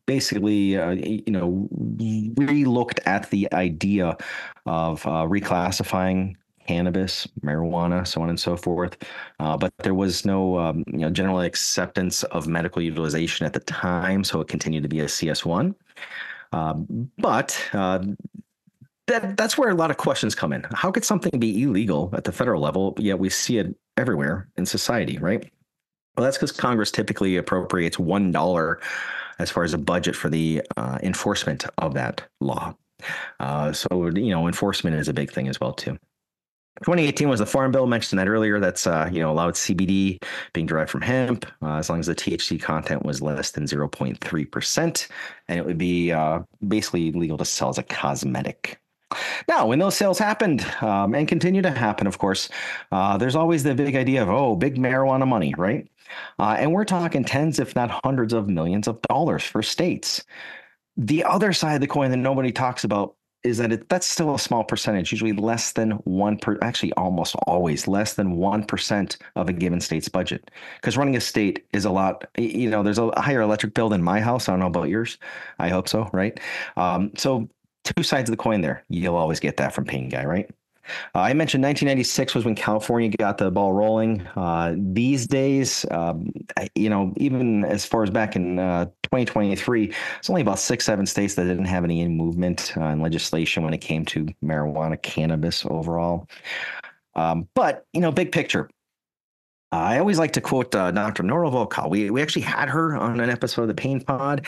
basically, 0.04 0.76
uh, 0.76 0.90
you 0.90 1.22
know, 1.28 1.66
re-looked 1.70 3.00
at 3.06 3.30
the 3.30 3.50
idea 3.54 4.18
of 4.66 5.06
uh, 5.06 5.24
reclassifying 5.24 6.34
cannabis, 6.66 7.26
marijuana, 7.42 8.06
so 8.06 8.22
on 8.22 8.28
and 8.28 8.38
so 8.38 8.56
forth. 8.56 8.96
Uh, 9.38 9.56
but 9.56 9.72
there 9.78 9.94
was 9.94 10.24
no 10.24 10.58
um, 10.58 10.84
you 10.86 10.98
know 10.98 11.10
general 11.10 11.40
acceptance 11.40 12.22
of 12.24 12.46
medical 12.46 12.80
utilization 12.82 13.46
at 13.46 13.52
the 13.52 13.60
time, 13.60 14.24
so 14.24 14.40
it 14.40 14.48
continued 14.48 14.82
to 14.82 14.88
be 14.88 15.00
a 15.00 15.06
CS1. 15.06 15.74
Um, 16.52 17.10
but 17.18 17.60
uh, 17.72 18.00
that 19.06 19.36
that's 19.36 19.58
where 19.58 19.70
a 19.70 19.74
lot 19.74 19.90
of 19.90 19.96
questions 19.96 20.34
come 20.34 20.52
in. 20.52 20.64
How 20.72 20.90
could 20.90 21.04
something 21.04 21.38
be 21.38 21.62
illegal 21.62 22.10
at 22.12 22.24
the 22.24 22.32
federal 22.32 22.60
level 22.60 22.94
yet 22.98 23.18
we 23.18 23.28
see 23.28 23.58
it 23.58 23.74
everywhere 23.96 24.48
in 24.56 24.66
society, 24.66 25.18
right? 25.18 25.50
Well, 26.16 26.24
that's 26.24 26.36
because 26.36 26.52
Congress 26.52 26.90
typically 26.90 27.36
appropriates 27.36 27.98
one 27.98 28.32
dollar 28.32 28.80
as 29.38 29.50
far 29.50 29.64
as 29.64 29.74
a 29.74 29.78
budget 29.78 30.14
for 30.14 30.28
the 30.28 30.62
uh, 30.76 30.98
enforcement 31.02 31.64
of 31.78 31.94
that 31.94 32.22
law. 32.40 32.74
Uh, 33.40 33.72
so 33.72 34.08
you 34.14 34.30
know, 34.30 34.46
enforcement 34.46 34.96
is 34.96 35.08
a 35.08 35.14
big 35.14 35.30
thing 35.30 35.48
as 35.48 35.60
well 35.60 35.72
too. 35.72 35.98
2018 36.84 37.28
was 37.28 37.40
the 37.40 37.46
Farm 37.46 37.72
Bill 37.72 37.86
mentioned 37.86 38.18
that 38.18 38.28
earlier. 38.28 38.58
That's 38.58 38.86
uh, 38.86 39.08
you 39.12 39.20
know 39.20 39.30
allowed 39.30 39.54
CBD 39.54 40.22
being 40.52 40.66
derived 40.66 40.90
from 40.90 41.02
hemp 41.02 41.44
uh, 41.62 41.76
as 41.76 41.90
long 41.90 42.00
as 42.00 42.06
the 42.06 42.14
THC 42.14 42.60
content 42.60 43.04
was 43.04 43.20
less 43.20 43.50
than 43.50 43.64
0.3 43.64 44.50
percent, 44.50 45.08
and 45.48 45.58
it 45.58 45.66
would 45.66 45.78
be 45.78 46.10
uh, 46.10 46.40
basically 46.66 47.12
legal 47.12 47.36
to 47.38 47.44
sell 47.44 47.68
as 47.68 47.78
a 47.78 47.82
cosmetic. 47.82 48.80
Now, 49.48 49.66
when 49.66 49.78
those 49.78 49.96
sales 49.96 50.18
happened 50.18 50.64
um, 50.80 51.14
and 51.14 51.26
continue 51.26 51.62
to 51.62 51.70
happen, 51.70 52.06
of 52.06 52.18
course, 52.18 52.48
uh, 52.92 53.18
there's 53.18 53.34
always 53.34 53.62
the 53.62 53.74
big 53.74 53.96
idea 53.96 54.22
of 54.22 54.28
oh, 54.28 54.56
big 54.56 54.76
marijuana 54.76 55.26
money, 55.26 55.54
right? 55.58 55.88
Uh, 56.38 56.56
and 56.58 56.72
we're 56.72 56.84
talking 56.84 57.24
tens, 57.24 57.58
if 57.58 57.74
not 57.74 57.90
hundreds, 58.04 58.32
of 58.32 58.48
millions 58.48 58.88
of 58.88 59.00
dollars 59.02 59.42
for 59.42 59.62
states. 59.62 60.24
The 60.96 61.24
other 61.24 61.52
side 61.52 61.74
of 61.74 61.80
the 61.80 61.86
coin 61.86 62.10
that 62.10 62.18
nobody 62.18 62.52
talks 62.52 62.84
about 62.84 63.16
is 63.42 63.58
that 63.58 63.72
it, 63.72 63.88
that's 63.88 64.06
still 64.06 64.34
a 64.34 64.38
small 64.38 64.64
percentage, 64.64 65.12
usually 65.12 65.32
less 65.32 65.72
than 65.72 65.92
one 66.04 66.38
per, 66.38 66.58
actually 66.62 66.92
almost 66.94 67.34
always 67.46 67.88
less 67.88 68.14
than 68.14 68.36
one 68.36 68.64
percent 68.64 69.16
of 69.36 69.48
a 69.48 69.52
given 69.52 69.80
state's 69.80 70.08
budget. 70.08 70.50
Because 70.76 70.96
running 70.96 71.16
a 71.16 71.20
state 71.20 71.66
is 71.72 71.84
a 71.84 71.90
lot. 71.90 72.26
You 72.36 72.68
know, 72.68 72.82
there's 72.82 72.98
a 72.98 73.10
higher 73.20 73.40
electric 73.40 73.74
bill 73.74 73.88
than 73.88 74.02
my 74.02 74.20
house. 74.20 74.48
I 74.48 74.52
don't 74.52 74.60
know 74.60 74.66
about 74.66 74.88
yours. 74.88 75.18
I 75.58 75.68
hope 75.68 75.88
so, 75.88 76.10
right? 76.12 76.38
Um, 76.76 77.12
so 77.16 77.48
two 77.84 78.02
sides 78.02 78.28
of 78.28 78.36
the 78.36 78.42
coin 78.42 78.60
there. 78.60 78.84
You'll 78.88 79.16
always 79.16 79.40
get 79.40 79.56
that 79.56 79.74
from 79.74 79.84
Pain 79.84 80.08
Guy, 80.08 80.24
right? 80.24 80.50
Uh, 81.14 81.20
I 81.20 81.32
mentioned 81.32 81.62
1996 81.64 82.34
was 82.34 82.44
when 82.44 82.54
California 82.54 83.10
got 83.18 83.38
the 83.38 83.50
ball 83.50 83.72
rolling. 83.72 84.26
Uh, 84.36 84.74
these 84.76 85.26
days, 85.26 85.86
um, 85.90 86.32
you 86.74 86.88
know, 86.88 87.12
even 87.16 87.64
as 87.64 87.84
far 87.84 88.02
as 88.02 88.10
back 88.10 88.36
in 88.36 88.58
uh, 88.58 88.86
2023, 89.04 89.92
it's 90.18 90.30
only 90.30 90.42
about 90.42 90.58
six, 90.58 90.84
seven 90.84 91.06
states 91.06 91.34
that 91.34 91.44
didn't 91.44 91.64
have 91.64 91.84
any 91.84 92.06
movement 92.08 92.72
uh, 92.76 92.84
in 92.86 93.00
legislation 93.00 93.62
when 93.64 93.74
it 93.74 93.78
came 93.78 94.04
to 94.06 94.26
marijuana, 94.42 95.00
cannabis 95.00 95.64
overall. 95.66 96.28
Um, 97.14 97.48
but 97.54 97.86
you 97.92 98.00
know, 98.00 98.12
big 98.12 98.32
picture, 98.32 98.70
I 99.72 99.98
always 99.98 100.18
like 100.18 100.32
to 100.32 100.40
quote 100.40 100.74
uh, 100.74 100.90
Dr. 100.90 101.22
Nora 101.22 101.48
Volkow. 101.48 101.88
We, 101.88 102.10
we 102.10 102.20
actually 102.22 102.42
had 102.42 102.68
her 102.68 102.96
on 102.96 103.20
an 103.20 103.30
episode 103.30 103.62
of 103.62 103.68
the 103.68 103.74
Pain 103.74 104.00
Pod. 104.00 104.46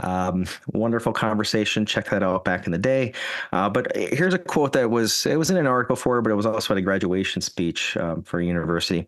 Um, 0.00 0.46
wonderful 0.68 1.12
conversation. 1.12 1.84
Check 1.84 2.08
that 2.08 2.22
out 2.22 2.44
back 2.44 2.64
in 2.64 2.72
the 2.72 2.78
day. 2.78 3.12
Uh, 3.52 3.68
but 3.68 3.94
here's 3.94 4.32
a 4.32 4.38
quote 4.38 4.72
that 4.72 4.90
was 4.90 5.26
it 5.26 5.36
was 5.36 5.50
in 5.50 5.58
an 5.58 5.66
article 5.66 5.94
for 5.94 6.14
her, 6.14 6.22
but 6.22 6.32
it 6.32 6.36
was 6.36 6.46
also 6.46 6.72
at 6.72 6.78
a 6.78 6.82
graduation 6.82 7.42
speech 7.42 7.98
um, 7.98 8.22
for 8.22 8.40
a 8.40 8.44
university. 8.44 9.06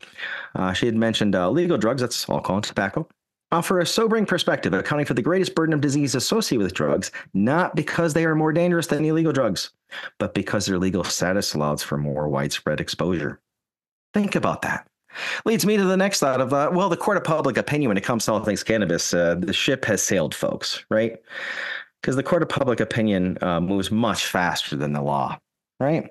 Uh, 0.55 0.75
she 0.75 0.85
had 0.85 0.97
mentioned 0.97 1.35
uh, 1.35 1.49
legal 1.51 1.79
drugs, 1.79 2.03
that's 2.03 2.29
alcohol 2.29 2.57
and 2.57 2.65
tobacco, 2.65 3.09
offer 3.51 3.81
a 3.81 3.87
sobering 3.87 4.27
perspective, 4.27 4.75
accounting 4.75 5.07
for 5.07 5.15
the 5.15 5.23
greatest 5.23 5.55
burden 5.55 5.73
of 5.73 5.81
disease 5.81 6.15
associated 6.15 6.63
with 6.63 6.75
drugs, 6.75 7.11
not 7.33 7.75
because 7.75 8.13
they 8.13 8.27
are 8.27 8.35
more 8.35 8.53
dangerous 8.53 8.89
than 8.89 9.03
illegal 9.03 9.33
drugs, 9.33 9.71
but 10.19 10.35
because 10.35 10.67
their 10.67 10.79
legal 10.79 11.05
status 11.05 11.55
allows 11.55 11.83
for 11.83 11.97
more 11.97 12.29
widespread 12.29 12.81
exposure. 12.81 13.41
Think 14.13 14.35
about 14.35 14.61
that. 14.63 14.87
Leads 15.45 15.67
me 15.67 15.77
to 15.77 15.85
the 15.85 15.97
next 15.97 16.21
thought 16.21 16.41
of, 16.41 16.53
uh, 16.53 16.71
well, 16.73 16.89
the 16.89 16.97
court 16.97 17.17
of 17.17 17.25
public 17.25 17.57
opinion 17.57 17.89
when 17.89 17.97
it 17.97 18.05
comes 18.05 18.25
to 18.25 18.33
all 18.33 18.41
things 18.41 18.63
cannabis, 18.63 19.15
uh, 19.15 19.35
the 19.39 19.53
ship 19.53 19.85
has 19.85 20.03
sailed, 20.03 20.35
folks, 20.35 20.85
right? 20.91 21.17
Because 22.01 22.17
the 22.17 22.23
court 22.23 22.43
of 22.43 22.49
public 22.49 22.81
opinion 22.81 23.39
uh, 23.41 23.61
moves 23.61 23.91
much 23.91 24.27
faster 24.27 24.77
than 24.77 24.93
the 24.93 25.03
law, 25.03 25.39
right? 25.81 26.11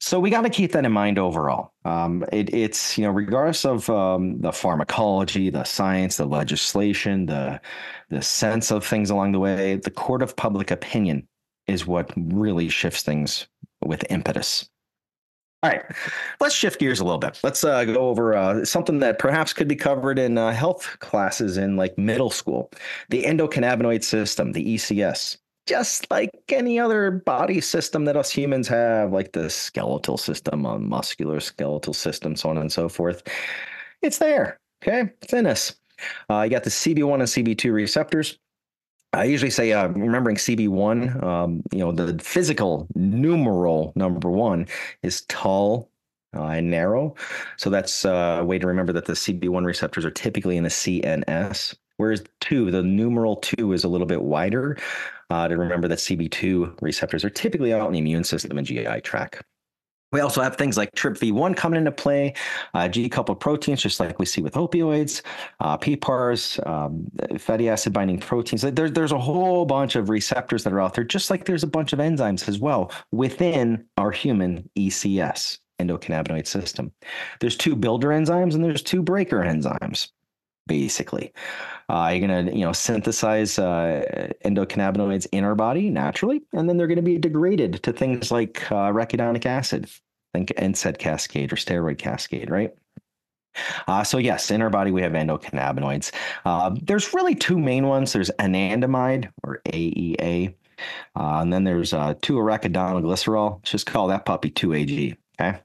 So 0.00 0.20
we 0.20 0.28
got 0.28 0.42
to 0.42 0.50
keep 0.50 0.72
that 0.72 0.84
in 0.84 0.92
mind 0.92 1.18
overall. 1.18 1.72
Um, 1.84 2.24
it, 2.30 2.52
it's 2.52 2.98
you 2.98 3.04
know 3.04 3.10
regardless 3.10 3.64
of 3.64 3.88
um, 3.88 4.40
the 4.40 4.52
pharmacology, 4.52 5.50
the 5.50 5.64
science, 5.64 6.18
the 6.18 6.26
legislation, 6.26 7.26
the 7.26 7.60
the 8.10 8.20
sense 8.20 8.70
of 8.70 8.84
things 8.84 9.10
along 9.10 9.32
the 9.32 9.40
way, 9.40 9.76
the 9.76 9.90
court 9.90 10.22
of 10.22 10.36
public 10.36 10.70
opinion 10.70 11.26
is 11.66 11.86
what 11.86 12.12
really 12.16 12.68
shifts 12.68 13.02
things 13.02 13.48
with 13.82 14.04
impetus. 14.10 14.68
All 15.64 15.70
right, 15.70 15.82
let's 16.40 16.54
shift 16.54 16.78
gears 16.78 17.00
a 17.00 17.04
little 17.04 17.18
bit. 17.18 17.40
Let's 17.42 17.64
uh, 17.64 17.86
go 17.86 17.94
over 17.94 18.34
uh, 18.34 18.66
something 18.66 18.98
that 18.98 19.18
perhaps 19.18 19.54
could 19.54 19.66
be 19.66 19.76
covered 19.76 20.18
in 20.18 20.36
uh, 20.36 20.52
health 20.52 20.98
classes 20.98 21.56
in 21.56 21.78
like 21.78 21.96
middle 21.96 22.28
school 22.28 22.70
the 23.08 23.22
endocannabinoid 23.22 24.04
system, 24.04 24.52
the 24.52 24.74
ECS. 24.74 25.38
Just 25.66 26.10
like 26.10 26.30
any 26.50 26.78
other 26.78 27.10
body 27.10 27.62
system 27.62 28.04
that 28.04 28.14
us 28.14 28.30
humans 28.30 28.68
have, 28.68 29.10
like 29.10 29.32
the 29.32 29.48
skeletal 29.48 30.18
system, 30.18 30.66
a 30.66 30.78
muscular 30.78 31.40
skeletal 31.40 31.94
system, 31.94 32.36
so 32.36 32.50
on 32.50 32.58
and 32.58 32.70
so 32.70 32.86
forth, 32.86 33.22
it's 34.02 34.18
there. 34.18 34.58
Okay, 34.82 35.10
it's 35.22 35.32
in 35.32 35.46
us. 35.46 35.76
Uh, 36.28 36.42
you 36.42 36.50
got 36.50 36.64
the 36.64 36.70
CB1 36.70 37.14
and 37.14 37.22
CB2 37.22 37.72
receptors. 37.72 38.38
I 39.14 39.24
usually 39.24 39.50
say, 39.50 39.72
uh, 39.72 39.88
remembering 39.88 40.36
CB1, 40.36 41.22
um, 41.22 41.62
you 41.72 41.78
know, 41.78 41.92
the 41.92 42.22
physical 42.22 42.88
numeral 42.94 43.92
number 43.96 44.30
one 44.30 44.66
is 45.02 45.22
tall 45.22 45.88
uh, 46.36 46.46
and 46.46 46.70
narrow. 46.70 47.14
So 47.56 47.70
that's 47.70 48.04
uh, 48.04 48.38
a 48.40 48.44
way 48.44 48.58
to 48.58 48.66
remember 48.66 48.92
that 48.92 49.04
the 49.04 49.12
CB1 49.12 49.64
receptors 49.64 50.04
are 50.04 50.10
typically 50.10 50.56
in 50.56 50.64
the 50.64 50.68
CNS, 50.68 51.74
whereas 51.96 52.24
two, 52.40 52.70
the 52.70 52.82
numeral 52.82 53.36
two 53.36 53.72
is 53.72 53.84
a 53.84 53.88
little 53.88 54.06
bit 54.06 54.22
wider. 54.22 54.76
Uh, 55.30 55.48
to 55.48 55.56
remember 55.56 55.88
that 55.88 55.98
CB2 55.98 56.82
receptors 56.82 57.24
are 57.24 57.30
typically 57.30 57.72
out 57.72 57.86
in 57.86 57.92
the 57.94 57.98
immune 57.98 58.24
system 58.24 58.58
and 58.58 58.66
GI 58.66 59.00
tract. 59.00 59.42
We 60.14 60.20
also 60.20 60.42
have 60.42 60.54
things 60.54 60.76
like 60.76 60.92
TRPV1 60.92 61.56
coming 61.56 61.76
into 61.76 61.90
play, 61.90 62.34
uh, 62.72 62.86
G-coupled 62.86 63.40
proteins, 63.40 63.82
just 63.82 63.98
like 63.98 64.20
we 64.20 64.26
see 64.26 64.42
with 64.42 64.54
opioids, 64.54 65.22
uh, 65.58 65.76
PPARs, 65.76 66.64
um, 66.64 67.10
fatty 67.36 67.68
acid 67.68 67.92
binding 67.92 68.20
proteins. 68.20 68.62
There, 68.62 68.88
there's 68.88 69.10
a 69.10 69.18
whole 69.18 69.66
bunch 69.66 69.96
of 69.96 70.10
receptors 70.10 70.62
that 70.62 70.72
are 70.72 70.80
out 70.80 70.94
there, 70.94 71.02
just 71.02 71.30
like 71.30 71.46
there's 71.46 71.64
a 71.64 71.66
bunch 71.66 71.92
of 71.92 71.98
enzymes 71.98 72.48
as 72.48 72.60
well 72.60 72.92
within 73.10 73.84
our 73.98 74.12
human 74.12 74.70
ECS, 74.78 75.58
endocannabinoid 75.80 76.46
system. 76.46 76.92
There's 77.40 77.56
two 77.56 77.74
builder 77.74 78.10
enzymes 78.10 78.54
and 78.54 78.62
there's 78.62 78.82
two 78.82 79.02
breaker 79.02 79.40
enzymes 79.40 80.10
basically. 80.66 81.32
Uh, 81.88 82.12
you're 82.14 82.20
to, 82.28 82.56
you 82.56 82.64
know, 82.64 82.72
synthesize 82.72 83.58
uh, 83.58 84.28
endocannabinoids 84.44 85.26
in 85.32 85.44
our 85.44 85.54
body 85.54 85.90
naturally, 85.90 86.42
and 86.52 86.68
then 86.68 86.76
they're 86.76 86.86
to 86.96 87.02
be 87.02 87.18
degraded 87.18 87.82
to 87.82 87.92
things 87.92 88.30
like 88.30 88.70
uh, 88.72 88.90
arachidonic 88.90 89.44
acid, 89.44 89.88
think 90.34 90.48
NSAID 90.58 90.98
cascade 90.98 91.52
or 91.52 91.56
steroid 91.56 91.98
cascade, 91.98 92.50
right? 92.50 92.74
Uh, 93.86 94.02
so 94.02 94.18
yes, 94.18 94.50
in 94.50 94.60
our 94.62 94.70
body 94.70 94.90
we 94.90 95.00
have 95.02 95.12
endocannabinoids. 95.12 96.12
Uh, 96.44 96.74
there's 96.82 97.14
really 97.14 97.34
two 97.34 97.58
main 97.58 97.86
ones. 97.86 98.12
There's 98.12 98.30
anandamide 98.40 99.30
or 99.44 99.62
AEA, 99.66 100.54
uh, 101.16 101.38
and 101.40 101.52
then 101.52 101.64
there's 101.64 101.92
uh, 101.92 102.14
2-arachidonoylglycerol. 102.14 103.56
Let's 103.56 103.70
just 103.70 103.86
call 103.86 104.08
that 104.08 104.24
puppy 104.24 104.50
2AG. 104.50 105.16
Okay. 105.40 105.58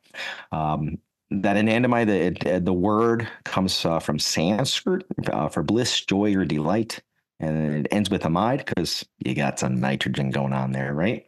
Um, 0.52 1.00
that 1.32 1.58
anandamide, 1.58 2.44
the, 2.44 2.60
the 2.60 2.74
word 2.74 3.28
comes 3.46 3.86
uh, 3.86 4.00
from 4.00 4.18
Sanskrit 4.20 5.06
uh, 5.32 5.50
for 5.50 5.64
bliss, 5.64 6.02
joy, 6.02 6.36
or 6.36 6.46
delight. 6.46 7.02
And 7.40 7.86
it 7.86 7.88
ends 7.92 8.10
with 8.10 8.24
amide 8.24 8.66
because 8.66 9.06
you 9.20 9.34
got 9.34 9.60
some 9.60 9.80
nitrogen 9.80 10.30
going 10.30 10.54
on 10.54 10.74
there, 10.74 10.94
right? 10.94 11.26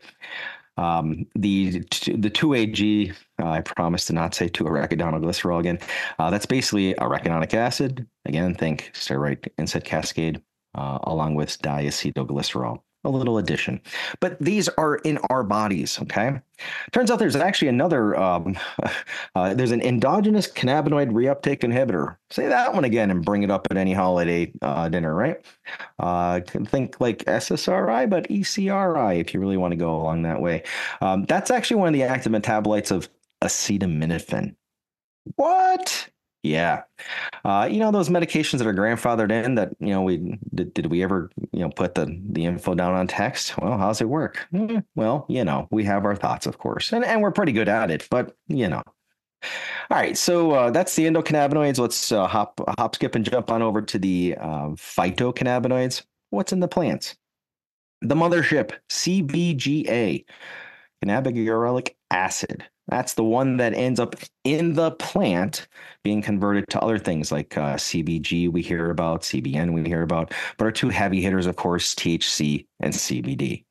Um, 0.78 1.26
the 1.36 1.80
the 1.80 2.30
2AG, 2.30 3.12
Uh, 3.12 3.16
I 3.42 3.62
promise 3.62 4.06
to 4.06 4.14
not 4.14 4.36
say 4.36 4.50
2-arachidonoylglycerol 4.50 5.60
again. 5.60 5.80
Uh, 6.20 6.30
that's 6.30 6.46
basically 6.46 6.94
arachidonic 6.96 7.54
acid. 7.54 8.08
Again, 8.26 8.56
think 8.56 8.92
steroid 8.94 9.48
NSAID 9.58 9.84
cascade 9.84 10.42
uh, 10.76 11.00
along 11.04 11.36
with 11.36 11.62
diacetylglycerol 11.62 12.80
a 13.04 13.10
little 13.10 13.38
addition. 13.38 13.82
But 14.20 14.40
these 14.40 14.70
are 14.70 14.96
in 14.96 15.18
our 15.30 15.44
bodies, 15.44 16.00
okay? 16.04 16.40
Turns 16.92 17.10
out 17.10 17.18
there's 17.18 17.36
actually 17.36 17.70
another, 17.70 18.16
um, 18.16 18.58
uh, 19.36 19.54
there's 19.54 19.72
an 19.72 19.82
endogenous 19.82 20.48
cannabinoid 20.48 21.12
reuptake 21.12 21.62
inhibitor. 21.62 22.18
Say 22.30 22.48
that 22.48 22.74
one 22.74 22.84
again 22.84 23.10
and 23.10 23.26
bring 23.26 23.44
it 23.44 23.50
up 23.50 23.68
at 23.72 23.78
any 23.78 23.94
holiday 23.94 24.52
uh, 24.62 24.88
dinner, 24.90 25.16
right? 25.16 25.44
Uh, 25.98 26.42
think 26.42 27.02
like 27.02 27.26
SSRI, 27.26 28.10
but 28.10 28.30
ECRI 28.30 29.20
if 29.20 29.34
you 29.34 29.40
really 29.40 29.58
want 29.58 29.72
to 29.72 29.78
go 29.78 29.96
along 29.96 30.22
that 30.24 30.42
way. 30.42 30.64
Um, 31.02 31.26
that's 31.26 31.50
actually 31.50 31.78
one 31.78 31.88
of 31.88 31.94
the 31.94 32.04
active 32.04 32.32
metabolites 32.32 32.92
of 32.92 33.10
acetaminophen. 33.42 34.56
What? 35.36 36.10
Yeah. 36.44 36.84
Uh, 37.46 37.68
you 37.70 37.80
know 37.80 37.92
those 37.92 38.10
medications 38.10 38.58
that 38.58 38.68
are 38.68 38.74
grandfathered 38.74 39.32
in 39.32 39.56
that 39.56 39.74
you 39.80 39.90
know 39.90 40.02
we 40.02 40.40
did, 40.56 40.74
did 40.74 40.86
we 40.88 41.04
ever 41.04 41.30
you 41.52 41.60
know 41.60 41.70
put 41.70 41.94
the 41.96 42.20
the 42.32 42.46
info 42.46 42.74
down 42.74 42.94
on 42.94 43.08
text? 43.08 43.58
Well, 43.60 43.78
how's 43.78 44.02
it 44.02 44.10
work? 44.10 44.48
Mm, 44.52 44.84
well, 44.96 45.26
you 45.30 45.44
know, 45.44 45.68
we 45.72 45.84
have 45.84 46.04
our 46.04 46.16
thoughts, 46.16 46.48
of 46.48 46.58
course, 46.58 46.92
and 46.94 47.06
and 47.06 47.22
we're 47.22 47.32
pretty 47.32 47.52
good 47.52 47.70
at 47.70 47.92
it, 47.92 48.08
but 48.10 48.36
you 48.48 48.68
know. 48.68 48.82
All 49.90 49.98
right, 49.98 50.18
so 50.18 50.52
uh, 50.52 50.72
that's 50.72 50.96
the 50.96 51.06
endocannabinoids. 51.06 51.80
Let's 51.80 52.12
uh, 52.12 52.28
hop 52.28 52.60
hop, 52.78 52.96
skip, 52.96 53.16
and 53.16 53.26
jump 53.26 53.52
on 53.52 53.62
over 53.62 53.82
to 53.82 54.00
the 54.00 54.36
uh, 54.40 54.70
phytocannabinoids. 54.70 56.04
What's 56.30 56.54
in 56.54 56.60
the 56.60 56.68
plants? 56.68 57.16
The 58.02 58.16
mothership, 58.16 58.72
CBGA, 58.90 60.26
cannabigerolic 61.04 61.96
acid. 62.10 62.64
That's 62.88 63.14
the 63.14 63.24
one 63.24 63.58
that 63.58 63.74
ends 63.74 64.00
up 64.00 64.16
in 64.44 64.74
the 64.74 64.92
plant 64.92 65.68
being 66.04 66.22
converted 66.22 66.68
to 66.70 66.82
other 66.82 67.00
things 67.00 67.32
like 67.32 67.58
uh, 67.58 67.76
CBG, 67.76 68.52
we 68.52 68.62
hear 68.62 68.90
about, 68.90 69.22
CBN, 69.22 69.74
we 69.74 69.84
hear 69.88 70.02
about, 70.02 70.34
but 70.58 70.66
our 70.66 70.72
two 70.72 70.90
heavy 70.90 71.22
hitters, 71.22 71.46
of 71.46 71.56
course, 71.56 71.96
THC 71.96 72.66
and 72.80 72.94
CBD 72.94 73.64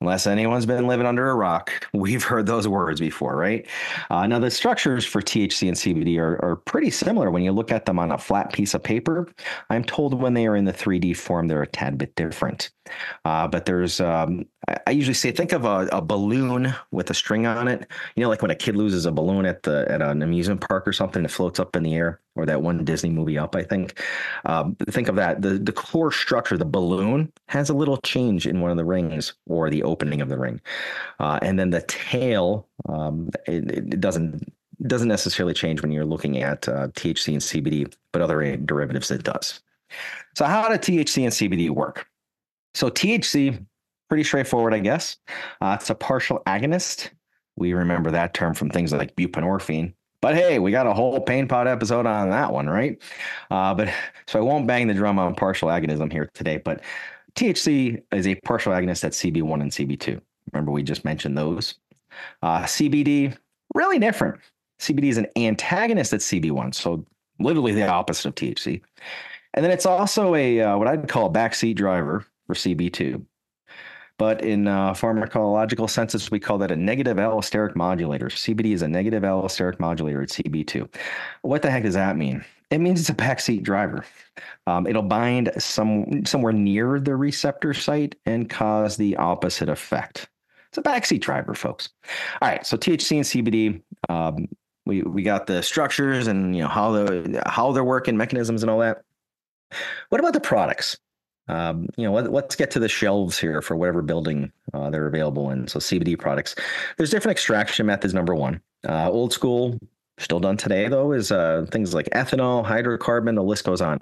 unless 0.00 0.26
anyone's 0.26 0.66
been 0.66 0.86
living 0.86 1.06
under 1.06 1.28
a 1.30 1.34
rock, 1.34 1.86
we've 1.92 2.24
heard 2.24 2.46
those 2.46 2.66
words 2.66 3.00
before, 3.00 3.36
right? 3.36 3.66
Uh, 4.08 4.26
now, 4.26 4.38
the 4.38 4.50
structures 4.50 5.04
for 5.04 5.20
THC 5.20 5.68
and 5.68 5.76
CBD 5.76 6.18
are, 6.18 6.42
are 6.44 6.56
pretty 6.56 6.90
similar 6.90 7.30
when 7.30 7.42
you 7.42 7.52
look 7.52 7.70
at 7.70 7.84
them 7.84 7.98
on 7.98 8.10
a 8.10 8.18
flat 8.18 8.52
piece 8.52 8.74
of 8.74 8.82
paper. 8.82 9.28
I'm 9.68 9.84
told 9.84 10.14
when 10.14 10.34
they 10.34 10.46
are 10.46 10.56
in 10.56 10.64
the 10.64 10.72
3D 10.72 11.16
form, 11.16 11.48
they're 11.48 11.62
a 11.62 11.66
tad 11.66 11.98
bit 11.98 12.14
different. 12.14 12.70
Uh, 13.24 13.46
but 13.46 13.66
there's, 13.66 14.00
um, 14.00 14.46
I 14.86 14.90
usually 14.90 15.14
say, 15.14 15.32
think 15.32 15.52
of 15.52 15.64
a, 15.64 15.88
a, 15.92 16.02
balloon 16.02 16.74
with 16.90 17.10
a 17.10 17.14
string 17.14 17.46
on 17.46 17.66
it. 17.68 17.86
You 18.14 18.22
know, 18.22 18.28
like 18.28 18.42
when 18.42 18.50
a 18.50 18.56
kid 18.56 18.76
loses 18.76 19.06
a 19.06 19.12
balloon 19.12 19.46
at 19.46 19.62
the 19.62 19.86
at 19.90 20.02
an 20.02 20.22
amusement 20.22 20.60
park 20.60 20.86
or 20.86 20.92
something, 20.92 21.24
it 21.24 21.30
floats 21.30 21.58
up 21.58 21.74
in 21.76 21.82
the 21.82 21.94
air, 21.94 22.20
or 22.36 22.46
that 22.46 22.62
one 22.62 22.84
Disney 22.84 23.10
movie 23.10 23.38
Up, 23.38 23.56
I 23.56 23.62
think. 23.62 24.00
Um, 24.44 24.76
think 24.88 25.08
of 25.08 25.16
that. 25.16 25.42
The 25.42 25.58
the 25.58 25.72
core 25.72 26.12
structure, 26.12 26.58
the 26.58 26.64
balloon, 26.64 27.32
has 27.48 27.70
a 27.70 27.74
little 27.74 27.96
change 27.98 28.46
in 28.46 28.60
one 28.60 28.70
of 28.70 28.76
the 28.76 28.84
rings 28.84 29.34
or 29.46 29.70
the 29.70 29.82
opening 29.90 30.20
of 30.20 30.28
the 30.28 30.38
ring, 30.38 30.60
uh, 31.18 31.38
and 31.42 31.58
then 31.58 31.70
the 31.70 31.82
tail, 31.82 32.68
um, 32.88 33.30
it, 33.46 33.70
it 33.70 34.00
doesn't 34.00 34.52
doesn't 34.86 35.08
necessarily 35.08 35.52
change 35.52 35.82
when 35.82 35.92
you're 35.92 36.06
looking 36.06 36.42
at 36.42 36.66
uh, 36.68 36.88
THC 36.88 37.32
and 37.32 37.42
CBD, 37.42 37.92
but 38.12 38.22
other 38.22 38.56
derivatives 38.56 39.10
it 39.10 39.24
does. 39.24 39.60
So 40.34 40.46
how 40.46 40.68
do 40.68 40.74
THC 40.74 41.24
and 41.24 41.32
CBD 41.32 41.70
work? 41.70 42.06
So 42.74 42.88
THC, 42.88 43.64
pretty 44.08 44.24
straightforward, 44.24 44.72
I 44.72 44.78
guess. 44.78 45.16
Uh, 45.60 45.76
it's 45.78 45.90
a 45.90 45.94
partial 45.94 46.42
agonist. 46.46 47.10
We 47.56 47.74
remember 47.74 48.10
that 48.10 48.32
term 48.32 48.54
from 48.54 48.70
things 48.70 48.92
like 48.92 49.14
buprenorphine. 49.16 49.92
But 50.22 50.34
hey, 50.34 50.58
we 50.58 50.70
got 50.70 50.86
a 50.86 50.92
whole 50.92 51.18
pain 51.20 51.48
pod 51.48 51.66
episode 51.66 52.06
on 52.06 52.30
that 52.30 52.52
one, 52.52 52.68
right? 52.68 53.00
Uh, 53.50 53.74
but 53.74 53.92
so 54.26 54.38
I 54.38 54.42
won't 54.42 54.66
bang 54.66 54.86
the 54.86 54.94
drum 54.94 55.18
on 55.18 55.34
partial 55.34 55.68
agonism 55.68 56.12
here 56.12 56.30
today. 56.34 56.58
But 56.58 56.82
THC 57.34 58.02
is 58.12 58.26
a 58.26 58.34
partial 58.36 58.72
agonist 58.72 59.04
at 59.04 59.12
CB1 59.12 59.60
and 59.60 59.70
CB2. 59.70 60.20
Remember, 60.52 60.72
we 60.72 60.82
just 60.82 61.04
mentioned 61.04 61.36
those. 61.36 61.74
Uh, 62.42 62.62
CBD, 62.62 63.36
really 63.74 63.98
different. 63.98 64.40
CBD 64.80 65.04
is 65.04 65.18
an 65.18 65.26
antagonist 65.36 66.12
at 66.12 66.20
CB1, 66.20 66.74
so 66.74 67.04
literally 67.38 67.72
the 67.72 67.86
opposite 67.86 68.28
of 68.28 68.34
THC. 68.34 68.80
And 69.54 69.64
then 69.64 69.72
it's 69.72 69.86
also 69.86 70.34
a 70.34 70.60
uh, 70.60 70.78
what 70.78 70.88
I'd 70.88 71.08
call 71.08 71.26
a 71.26 71.30
backseat 71.30 71.76
driver 71.76 72.24
for 72.46 72.54
CB2. 72.54 73.24
But 74.16 74.44
in 74.44 74.68
uh, 74.68 74.92
pharmacological 74.92 75.88
senses, 75.88 76.30
we 76.30 76.38
call 76.38 76.58
that 76.58 76.70
a 76.70 76.76
negative 76.76 77.16
allosteric 77.16 77.74
modulator. 77.74 78.26
CBD 78.26 78.74
is 78.74 78.82
a 78.82 78.88
negative 78.88 79.22
allosteric 79.22 79.80
modulator 79.80 80.22
at 80.22 80.28
CB2. 80.28 80.94
What 81.40 81.62
the 81.62 81.70
heck 81.70 81.84
does 81.84 81.94
that 81.94 82.18
mean? 82.18 82.44
It 82.70 82.78
means 82.78 83.00
it's 83.00 83.10
a 83.10 83.14
backseat 83.14 83.62
driver. 83.62 84.04
Um, 84.66 84.86
it'll 84.86 85.02
bind 85.02 85.50
some 85.58 86.24
somewhere 86.24 86.52
near 86.52 87.00
the 87.00 87.16
receptor 87.16 87.74
site 87.74 88.14
and 88.26 88.48
cause 88.48 88.96
the 88.96 89.16
opposite 89.16 89.68
effect. 89.68 90.28
It's 90.68 90.78
a 90.78 90.82
backseat 90.82 91.20
driver, 91.20 91.54
folks. 91.54 91.88
All 92.40 92.48
right, 92.48 92.64
so 92.64 92.76
THC 92.76 93.16
and 93.16 93.46
CBD. 93.46 93.82
Um, 94.08 94.48
we 94.86 95.02
we 95.02 95.22
got 95.22 95.46
the 95.46 95.62
structures 95.62 96.28
and 96.28 96.54
you 96.54 96.62
know 96.62 96.68
how 96.68 96.92
the 96.92 97.42
how 97.46 97.72
they're 97.72 97.84
working, 97.84 98.16
mechanisms, 98.16 98.62
and 98.62 98.70
all 98.70 98.78
that. 98.78 99.02
What 100.10 100.20
about 100.20 100.32
the 100.32 100.40
products? 100.40 100.96
Um, 101.48 101.88
you 101.96 102.04
know, 102.04 102.12
let, 102.12 102.44
us 102.44 102.54
get 102.54 102.70
to 102.72 102.78
the 102.78 102.88
shelves 102.88 103.36
here 103.36 103.60
for 103.60 103.74
whatever 103.74 104.02
building 104.02 104.52
uh, 104.72 104.88
they're 104.90 105.08
available 105.08 105.50
in. 105.50 105.66
So 105.66 105.80
CBD 105.80 106.16
products. 106.16 106.54
There's 106.96 107.10
different 107.10 107.32
extraction 107.32 107.86
methods. 107.86 108.14
Number 108.14 108.36
one, 108.36 108.60
uh, 108.88 109.10
old 109.10 109.32
school, 109.32 109.76
still 110.20 110.40
done 110.40 110.56
today 110.56 110.88
though, 110.88 111.12
is 111.12 111.32
uh, 111.32 111.66
things 111.70 111.94
like 111.94 112.08
ethanol, 112.10 112.64
hydrocarbon. 112.64 113.34
The 113.34 113.42
list 113.42 113.64
goes 113.64 113.80
on. 113.80 113.98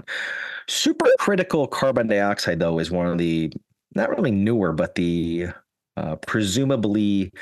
Supercritical 0.66 1.70
carbon 1.70 2.06
dioxide 2.06 2.58
though 2.58 2.78
is 2.78 2.90
one 2.90 3.06
of 3.06 3.18
the 3.18 3.52
not 3.94 4.10
really 4.10 4.30
newer, 4.30 4.72
but 4.72 4.94
the 4.94 5.48
uh, 5.96 6.16
presumably 6.16 7.32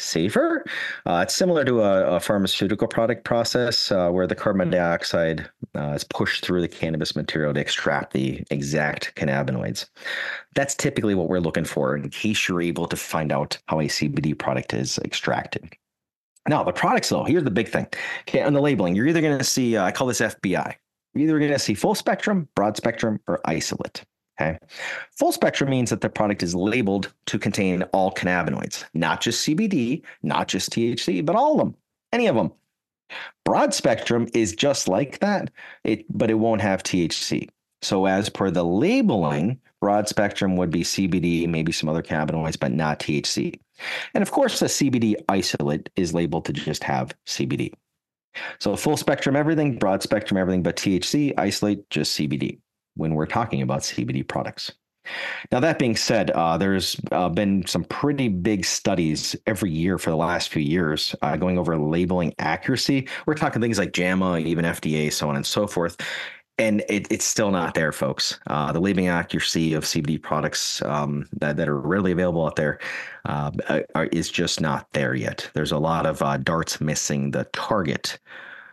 safer. 0.00 0.64
Uh, 1.06 1.20
it's 1.22 1.34
similar 1.34 1.64
to 1.64 1.82
a, 1.82 2.16
a, 2.16 2.20
pharmaceutical 2.20 2.88
product 2.88 3.24
process 3.24 3.92
uh, 3.92 4.10
where 4.10 4.26
the 4.26 4.34
carbon 4.34 4.68
hmm. 4.68 4.72
dioxide 4.72 5.48
uh, 5.76 5.92
is 5.92 6.04
pushed 6.04 6.44
through 6.44 6.60
the 6.60 6.68
cannabis 6.68 7.14
material 7.14 7.52
to 7.54 7.60
extract 7.60 8.12
the 8.12 8.42
exact 8.50 9.14
cannabinoids. 9.16 9.86
That's 10.54 10.74
typically 10.74 11.14
what 11.14 11.28
we're 11.28 11.40
looking 11.40 11.64
for 11.64 11.96
in 11.96 12.08
case 12.10 12.48
you're 12.48 12.62
able 12.62 12.86
to 12.88 12.96
find 12.96 13.30
out 13.30 13.58
how 13.66 13.80
a 13.80 13.84
CBD 13.84 14.36
product 14.36 14.74
is 14.74 14.98
extracted. 14.98 15.76
Now, 16.48 16.62
the 16.62 16.72
products, 16.72 17.10
though, 17.10 17.24
here's 17.24 17.44
the 17.44 17.50
big 17.50 17.68
thing. 17.68 17.86
Okay, 18.22 18.42
on 18.42 18.52
the 18.52 18.60
labeling, 18.60 18.94
you're 18.94 19.06
either 19.06 19.20
going 19.20 19.38
to 19.38 19.44
see, 19.44 19.76
uh, 19.76 19.84
I 19.84 19.92
call 19.92 20.06
this 20.06 20.20
FBI. 20.20 20.74
You're 21.14 21.24
either 21.24 21.38
going 21.38 21.52
to 21.52 21.58
see 21.58 21.74
full 21.74 21.94
spectrum, 21.94 22.48
broad 22.54 22.76
spectrum, 22.76 23.20
or 23.26 23.40
isolate. 23.44 24.04
Okay. 24.40 24.58
Full 25.18 25.32
spectrum 25.32 25.68
means 25.68 25.90
that 25.90 26.00
the 26.00 26.08
product 26.08 26.42
is 26.42 26.54
labeled 26.54 27.12
to 27.26 27.38
contain 27.38 27.82
all 27.92 28.10
cannabinoids, 28.12 28.84
not 28.94 29.20
just 29.20 29.46
CBD, 29.46 30.02
not 30.22 30.48
just 30.48 30.70
THC, 30.70 31.24
but 31.24 31.36
all 31.36 31.52
of 31.52 31.58
them, 31.58 31.74
any 32.12 32.26
of 32.26 32.36
them. 32.36 32.52
Broad 33.44 33.74
spectrum 33.74 34.28
is 34.32 34.54
just 34.54 34.88
like 34.88 35.18
that, 35.18 35.50
it, 35.84 36.06
but 36.08 36.30
it 36.30 36.34
won't 36.34 36.62
have 36.62 36.82
THC. 36.82 37.48
So, 37.82 38.06
as 38.06 38.28
per 38.28 38.50
the 38.50 38.64
labeling, 38.64 39.58
broad 39.80 40.08
spectrum 40.08 40.56
would 40.56 40.70
be 40.70 40.82
CBD, 40.82 41.48
maybe 41.48 41.72
some 41.72 41.88
other 41.88 42.02
cannabinoids, 42.02 42.58
but 42.58 42.72
not 42.72 43.00
THC. 43.00 43.58
And 44.14 44.22
of 44.22 44.30
course, 44.30 44.60
the 44.60 44.66
CBD 44.66 45.14
isolate 45.28 45.88
is 45.96 46.14
labeled 46.14 46.44
to 46.46 46.52
just 46.52 46.84
have 46.84 47.14
CBD. 47.26 47.72
So, 48.58 48.76
full 48.76 48.96
spectrum 48.96 49.34
everything, 49.36 49.76
broad 49.76 50.02
spectrum 50.02 50.38
everything, 50.38 50.62
but 50.62 50.76
THC, 50.76 51.34
isolate, 51.36 51.88
just 51.90 52.18
CBD 52.18 52.60
when 52.94 53.14
we're 53.14 53.26
talking 53.26 53.62
about 53.62 53.80
CBD 53.80 54.26
products. 54.26 54.72
Now, 55.50 55.60
that 55.60 55.78
being 55.78 55.96
said, 55.96 56.30
uh, 56.32 56.58
there's 56.58 57.00
uh, 57.10 57.28
been 57.28 57.66
some 57.66 57.84
pretty 57.84 58.28
big 58.28 58.64
studies 58.64 59.34
every 59.46 59.70
year 59.70 59.98
for 59.98 60.10
the 60.10 60.16
last 60.16 60.50
few 60.50 60.62
years 60.62 61.14
uh, 61.22 61.36
going 61.36 61.58
over 61.58 61.76
labeling 61.78 62.34
accuracy. 62.38 63.08
We're 63.26 63.34
talking 63.34 63.60
things 63.62 63.78
like 63.78 63.92
JAMA, 63.92 64.38
even 64.38 64.64
FDA, 64.64 65.12
so 65.12 65.28
on 65.28 65.36
and 65.36 65.46
so 65.46 65.66
forth. 65.66 65.96
And 66.60 66.84
it, 66.90 67.10
it's 67.10 67.24
still 67.24 67.50
not 67.50 67.72
there, 67.72 67.90
folks. 67.90 68.38
Uh, 68.46 68.70
the 68.70 68.80
labeling 68.80 69.08
accuracy 69.08 69.72
of 69.72 69.84
CBD 69.84 70.22
products 70.22 70.82
um, 70.82 71.26
that, 71.40 71.56
that 71.56 71.68
are 71.70 71.80
readily 71.80 72.12
available 72.12 72.44
out 72.44 72.56
there 72.56 72.78
uh, 73.24 73.50
are, 73.94 74.06
is 74.06 74.28
just 74.28 74.60
not 74.60 74.86
there 74.92 75.14
yet. 75.14 75.50
There's 75.54 75.72
a 75.72 75.78
lot 75.78 76.04
of 76.04 76.20
uh, 76.20 76.36
darts 76.36 76.80
missing 76.80 77.30
the 77.30 77.44
target 77.52 78.18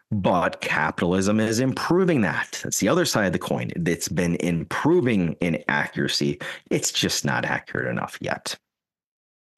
but 0.10 0.62
capitalism 0.62 1.38
is 1.40 1.60
improving 1.60 2.22
that. 2.22 2.62
That's 2.64 2.80
the 2.80 2.88
other 2.88 3.04
side 3.04 3.26
of 3.26 3.34
the 3.34 3.40
coin. 3.40 3.72
It's 3.76 4.08
been 4.08 4.36
improving 4.38 5.36
in 5.42 5.62
accuracy. 5.68 6.40
It's 6.70 6.94
just 6.94 7.26
not 7.26 7.44
accurate 7.44 7.88
enough 7.88 8.18
yet. 8.22 8.56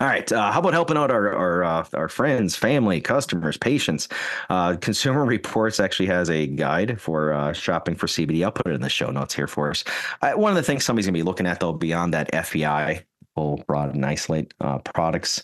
All 0.01 0.07
right. 0.07 0.31
Uh, 0.31 0.49
how 0.53 0.59
about 0.59 0.71
helping 0.71 0.95
out 0.95 1.11
our 1.11 1.33
our, 1.33 1.63
uh, 1.63 1.85
our 1.93 2.07
friends, 2.07 2.55
family, 2.55 3.01
customers, 3.01 3.57
patients? 3.57 4.07
Uh, 4.49 4.77
Consumer 4.77 5.25
Reports 5.25 5.77
actually 5.81 6.05
has 6.05 6.29
a 6.29 6.47
guide 6.47 7.01
for 7.01 7.33
uh, 7.33 7.51
shopping 7.51 7.95
for 7.95 8.07
CBD. 8.07 8.45
I'll 8.45 8.51
put 8.51 8.67
it 8.67 8.75
in 8.75 8.81
the 8.81 8.89
show 8.89 9.11
notes 9.11 9.33
here 9.33 9.47
for 9.47 9.69
us. 9.69 9.83
Uh, 10.21 10.31
one 10.31 10.51
of 10.51 10.55
the 10.55 10.63
things 10.63 10.85
somebody's 10.85 11.05
gonna 11.05 11.17
be 11.17 11.23
looking 11.23 11.45
at 11.45 11.59
though, 11.59 11.73
beyond 11.73 12.13
that 12.13 12.31
FBI, 12.31 13.03
full 13.35 13.61
broad 13.67 13.93
and 13.93 14.05
isolate 14.05 14.53
uh, 14.61 14.77
products, 14.79 15.43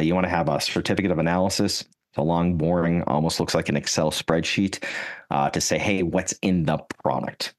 you 0.00 0.14
want 0.14 0.24
to 0.24 0.30
have 0.30 0.48
a 0.48 0.60
certificate 0.60 1.10
of 1.10 1.18
analysis 1.18 1.82
It's 1.82 2.18
a 2.18 2.22
long, 2.22 2.56
boring, 2.56 3.02
almost 3.02 3.38
looks 3.38 3.54
like 3.54 3.68
an 3.68 3.76
Excel 3.76 4.10
spreadsheet 4.10 4.82
uh, 5.30 5.50
to 5.50 5.60
say, 5.60 5.76
hey, 5.76 6.02
what's 6.02 6.32
in 6.40 6.64
the 6.64 6.78
product? 7.02 7.54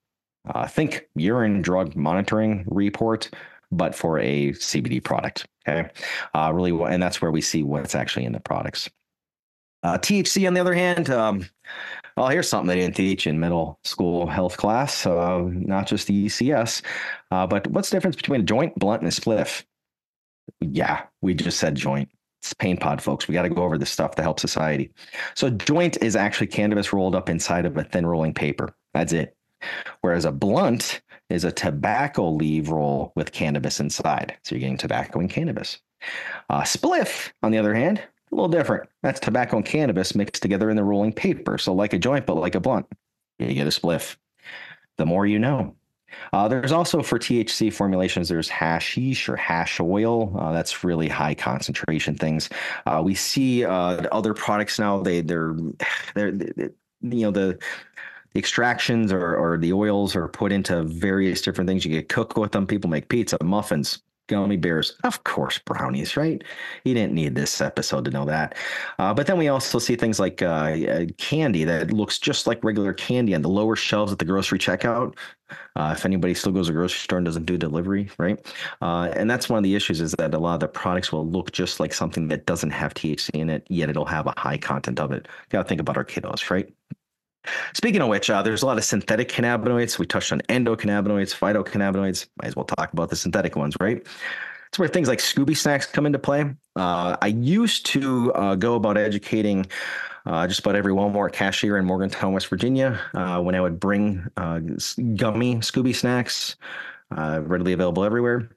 Uh, 0.48 0.66
think 0.68 1.08
urine 1.16 1.62
drug 1.62 1.96
monitoring 1.96 2.64
report, 2.68 3.30
but 3.72 3.96
for 3.96 4.20
a 4.20 4.52
CBD 4.54 5.04
product. 5.04 5.48
Okay. 5.68 5.90
Uh, 6.34 6.52
really, 6.54 6.72
and 6.92 7.02
that's 7.02 7.22
where 7.22 7.32
we 7.32 7.42
see 7.42 7.64
what's 7.64 7.96
actually 7.96 8.26
in 8.26 8.34
the 8.34 8.40
products. 8.40 8.90
Uh, 9.84 9.98
THC, 9.98 10.48
on 10.48 10.54
the 10.54 10.60
other 10.60 10.74
hand, 10.74 11.10
um, 11.10 11.48
well, 12.18 12.28
here's 12.28 12.50
something 12.50 12.68
they 12.68 12.82
didn't 12.82 12.96
teach 12.96 13.28
in 13.28 13.40
middle 13.40 13.80
school 13.84 14.28
health 14.28 14.58
class, 14.58 15.06
uh, 15.06 15.42
not 15.46 15.88
just 15.88 16.08
the 16.08 16.26
ECS. 16.26 16.82
Uh, 17.32 17.48
but 17.48 17.66
what's 17.68 17.90
the 17.90 17.96
difference 17.96 18.18
between 18.18 18.42
a 18.42 18.44
joint, 18.44 18.78
blunt, 18.78 19.02
and 19.02 19.12
a 19.12 19.16
spliff? 19.16 19.64
Yeah, 20.60 21.04
we 21.22 21.34
just 21.34 21.60
said 21.60 21.76
joint. 21.76 22.10
It's 22.42 22.54
pain 22.54 22.78
pod, 22.78 23.02
folks. 23.02 23.28
We 23.28 23.34
got 23.34 23.44
to 23.44 23.50
go 23.50 23.64
over 23.64 23.78
this 23.78 23.90
stuff 23.90 24.16
to 24.16 24.22
help 24.22 24.40
society. 24.40 24.92
So, 25.36 25.50
joint 25.50 25.98
is 26.02 26.16
actually 26.16 26.48
cannabis 26.48 26.92
rolled 26.92 27.16
up 27.16 27.30
inside 27.30 27.66
of 27.66 27.78
a 27.78 27.84
thin 27.84 28.06
rolling 28.06 28.34
paper. 28.34 28.76
That's 28.94 29.14
it. 29.14 29.36
Whereas 30.02 30.26
a 30.26 30.32
blunt 30.32 31.02
is 31.30 31.44
a 31.44 31.52
tobacco 31.52 32.30
leaf 32.30 32.70
roll 32.70 33.12
with 33.16 33.32
cannabis 33.32 33.80
inside. 33.80 34.38
So, 34.44 34.56
you're 34.56 34.62
getting 34.62 34.78
tobacco 34.78 35.20
and 35.20 35.30
cannabis. 35.30 35.80
Uh, 36.50 36.62
spliff, 36.62 37.32
on 37.44 37.52
the 37.52 37.58
other 37.58 37.74
hand, 37.74 38.00
a 38.32 38.36
little 38.36 38.50
different. 38.50 38.90
That's 39.04 39.20
tobacco 39.20 39.58
and 39.58 39.66
cannabis 39.66 40.16
mixed 40.16 40.42
together 40.42 40.70
in 40.70 40.76
the 40.76 40.84
rolling 40.84 41.14
paper. 41.14 41.58
So, 41.58 41.74
like 41.74 41.94
a 41.94 42.00
joint, 42.00 42.26
but 42.26 42.36
like 42.36 42.56
a 42.56 42.60
blunt. 42.60 42.86
You 43.40 43.54
get 43.54 43.68
a 43.68 43.70
spliff. 43.70 44.18
The 44.98 45.06
more 45.06 45.26
you 45.26 45.40
know. 45.40 45.76
Uh, 46.34 46.48
there's 46.48 46.72
also 46.72 47.02
for 47.02 47.20
THC 47.20 47.72
formulations, 47.72 48.30
there's 48.30 48.50
hashish 48.50 49.30
or 49.30 49.36
hash 49.36 49.80
oil. 49.80 50.36
Uh, 50.38 50.52
that's 50.52 50.84
really 50.84 51.08
high 51.08 51.36
concentration 51.36 52.16
things. 52.16 52.50
Uh, 52.86 53.02
we 53.04 53.16
see 53.16 53.66
uh, 53.66 54.04
other 54.12 54.34
products 54.34 54.80
now. 54.80 55.02
They 55.02 55.22
they're 55.22 55.56
they're, 56.16 56.32
they're 56.32 56.72
you 57.02 57.22
know 57.22 57.32
the 57.32 57.60
the 58.34 58.40
extractions 58.40 59.12
or, 59.12 59.36
or 59.36 59.58
the 59.58 59.74
oils 59.74 60.16
are 60.16 60.28
put 60.28 60.52
into 60.52 60.84
various 60.84 61.42
different 61.42 61.68
things. 61.68 61.86
You 61.86 61.92
get 61.92 62.10
cook 62.10 62.38
with 62.38 62.52
them. 62.52 62.68
People 62.68 62.90
make 62.90 63.10
pizza, 63.10 63.38
muffins, 63.44 64.02
gummy 64.30 64.58
bears, 64.58 64.96
of 65.04 65.24
course, 65.26 65.58
brownies, 65.58 66.16
right? 66.16 66.42
You 66.86 66.94
didn't 66.94 67.14
need 67.14 67.36
this 67.36 67.60
episode 67.60 68.06
to 68.06 68.12
know 68.12 68.24
that. 68.26 68.56
Uh, 68.98 69.14
but 69.14 69.28
then 69.28 69.38
we 69.38 69.50
also 69.50 69.80
see 69.80 69.96
things 69.96 70.20
like 70.20 70.42
uh, 70.42 70.46
uh, 70.46 71.06
candy 71.18 71.66
that 71.66 71.92
looks 71.92 72.18
just 72.18 72.48
like 72.48 72.64
regular 72.64 72.94
candy 72.94 73.36
on 73.36 73.42
the 73.42 73.50
lower 73.50 73.76
shelves 73.76 74.14
at 74.14 74.20
the 74.20 74.26
grocery 74.26 74.60
checkout. 74.60 75.18
Uh, 75.76 75.96
if 75.98 76.06
anybody 76.06 76.36
still 76.36 76.52
goes 76.52 76.68
to 76.68 76.74
grocery 76.74 77.00
store 77.00 77.18
and 77.18 77.26
doesn't 77.26 77.46
do 77.46 77.58
delivery, 77.58 78.10
right? 78.20 78.40
Uh, 78.82 79.12
and 79.16 79.30
that's 79.30 79.50
one 79.50 79.58
of 79.58 79.64
the 79.64 79.76
issues 79.76 80.00
is 80.00 80.12
that 80.14 80.34
a 80.34 80.40
lot 80.40 80.54
of 80.54 80.60
the 80.60 80.68
products 80.68 81.12
will 81.12 81.28
look 81.28 81.52
just 81.52 81.80
like 81.80 81.92
something 81.92 82.28
that 82.28 82.46
doesn't 82.46 82.70
have 82.70 82.94
THC 82.94 83.32
in 83.34 83.50
it, 83.50 83.66
yet 83.68 83.90
it'll 83.90 84.06
have 84.06 84.28
a 84.28 84.34
high 84.38 84.58
content 84.58 85.00
of 85.00 85.12
it. 85.12 85.28
Got 85.50 85.64
to 85.64 85.68
think 85.68 85.82
about 85.82 85.98
our 85.98 86.06
kiddos, 86.06 86.52
right? 86.52 86.72
Speaking 87.74 88.02
of 88.02 88.10
which, 88.10 88.30
uh, 88.30 88.42
there's 88.42 88.64
a 88.64 88.66
lot 88.66 88.78
of 88.78 88.84
synthetic 88.84 89.30
cannabinoids. 89.30 89.98
We 89.98 90.06
touched 90.06 90.32
on 90.32 90.42
endocannabinoids, 90.42 91.34
phytocannabinoids. 91.36 92.28
Might 92.42 92.48
as 92.48 92.56
well 92.56 92.66
talk 92.66 92.92
about 92.94 93.10
the 93.10 93.16
synthetic 93.16 93.56
ones, 93.56 93.76
right? 93.80 94.06
It's 94.68 94.78
where 94.78 94.88
things 94.88 95.08
like 95.08 95.20
Scooby 95.20 95.58
snacks 95.58 95.86
come 95.86 96.06
into 96.06 96.20
play. 96.20 96.54
Uh, 96.76 97.18
I 97.22 97.28
used 97.28 97.86
to 97.88 98.34
uh, 98.34 98.56
go 98.56 98.76
about 98.76 98.98
educating 98.98 99.66
uh, 100.26 100.48
just 100.48 100.60
about 100.60 100.76
every 100.76 100.94
Walmart 100.94 101.32
cashier 101.32 101.78
in 101.78 101.86
Morgantown, 101.86 102.34
West 102.34 102.48
Virginia, 102.48 103.00
uh, 103.14 103.42
when 103.42 103.56
I 103.56 103.62
would 103.62 103.80
bring 103.80 104.28
uh, 104.38 104.60
gummy 104.60 105.56
Scooby 105.56 105.96
snacks, 105.96 106.56
readily 107.10 107.74
available 107.74 108.04
everywhere 108.04 108.50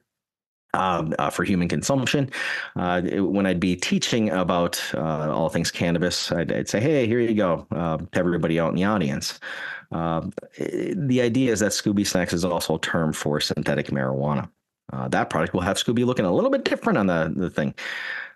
um, 0.73 1.13
uh, 1.19 1.29
for 1.29 1.43
human 1.43 1.67
consumption. 1.67 2.29
Uh, 2.75 3.01
it, 3.05 3.19
when 3.21 3.45
I'd 3.45 3.59
be 3.59 3.75
teaching 3.75 4.29
about 4.29 4.81
uh, 4.93 5.31
all 5.31 5.49
things 5.49 5.71
cannabis, 5.71 6.31
I'd, 6.31 6.51
I'd, 6.51 6.69
say, 6.69 6.79
"Hey, 6.79 7.07
here 7.07 7.19
you 7.19 7.33
go," 7.33 7.67
uh, 7.71 7.97
to 7.97 8.19
everybody 8.19 8.59
out 8.59 8.69
in 8.69 8.75
the 8.75 8.85
audience. 8.85 9.39
Um, 9.91 10.33
the 10.57 11.21
idea 11.21 11.51
is 11.51 11.59
that 11.59 11.71
Scooby 11.71 12.05
Snacks 12.05 12.33
is 12.33 12.43
also 12.43 12.75
a 12.75 12.79
term 12.79 13.13
for 13.13 13.39
synthetic 13.39 13.87
marijuana. 13.87 14.49
Uh, 14.91 15.07
that 15.07 15.29
product 15.29 15.53
will 15.53 15.61
have 15.61 15.77
Scooby 15.77 16.05
looking 16.05 16.25
a 16.25 16.33
little 16.33 16.49
bit 16.49 16.65
different 16.65 16.97
on 16.97 17.07
the, 17.07 17.31
the 17.35 17.49
thing. 17.49 17.73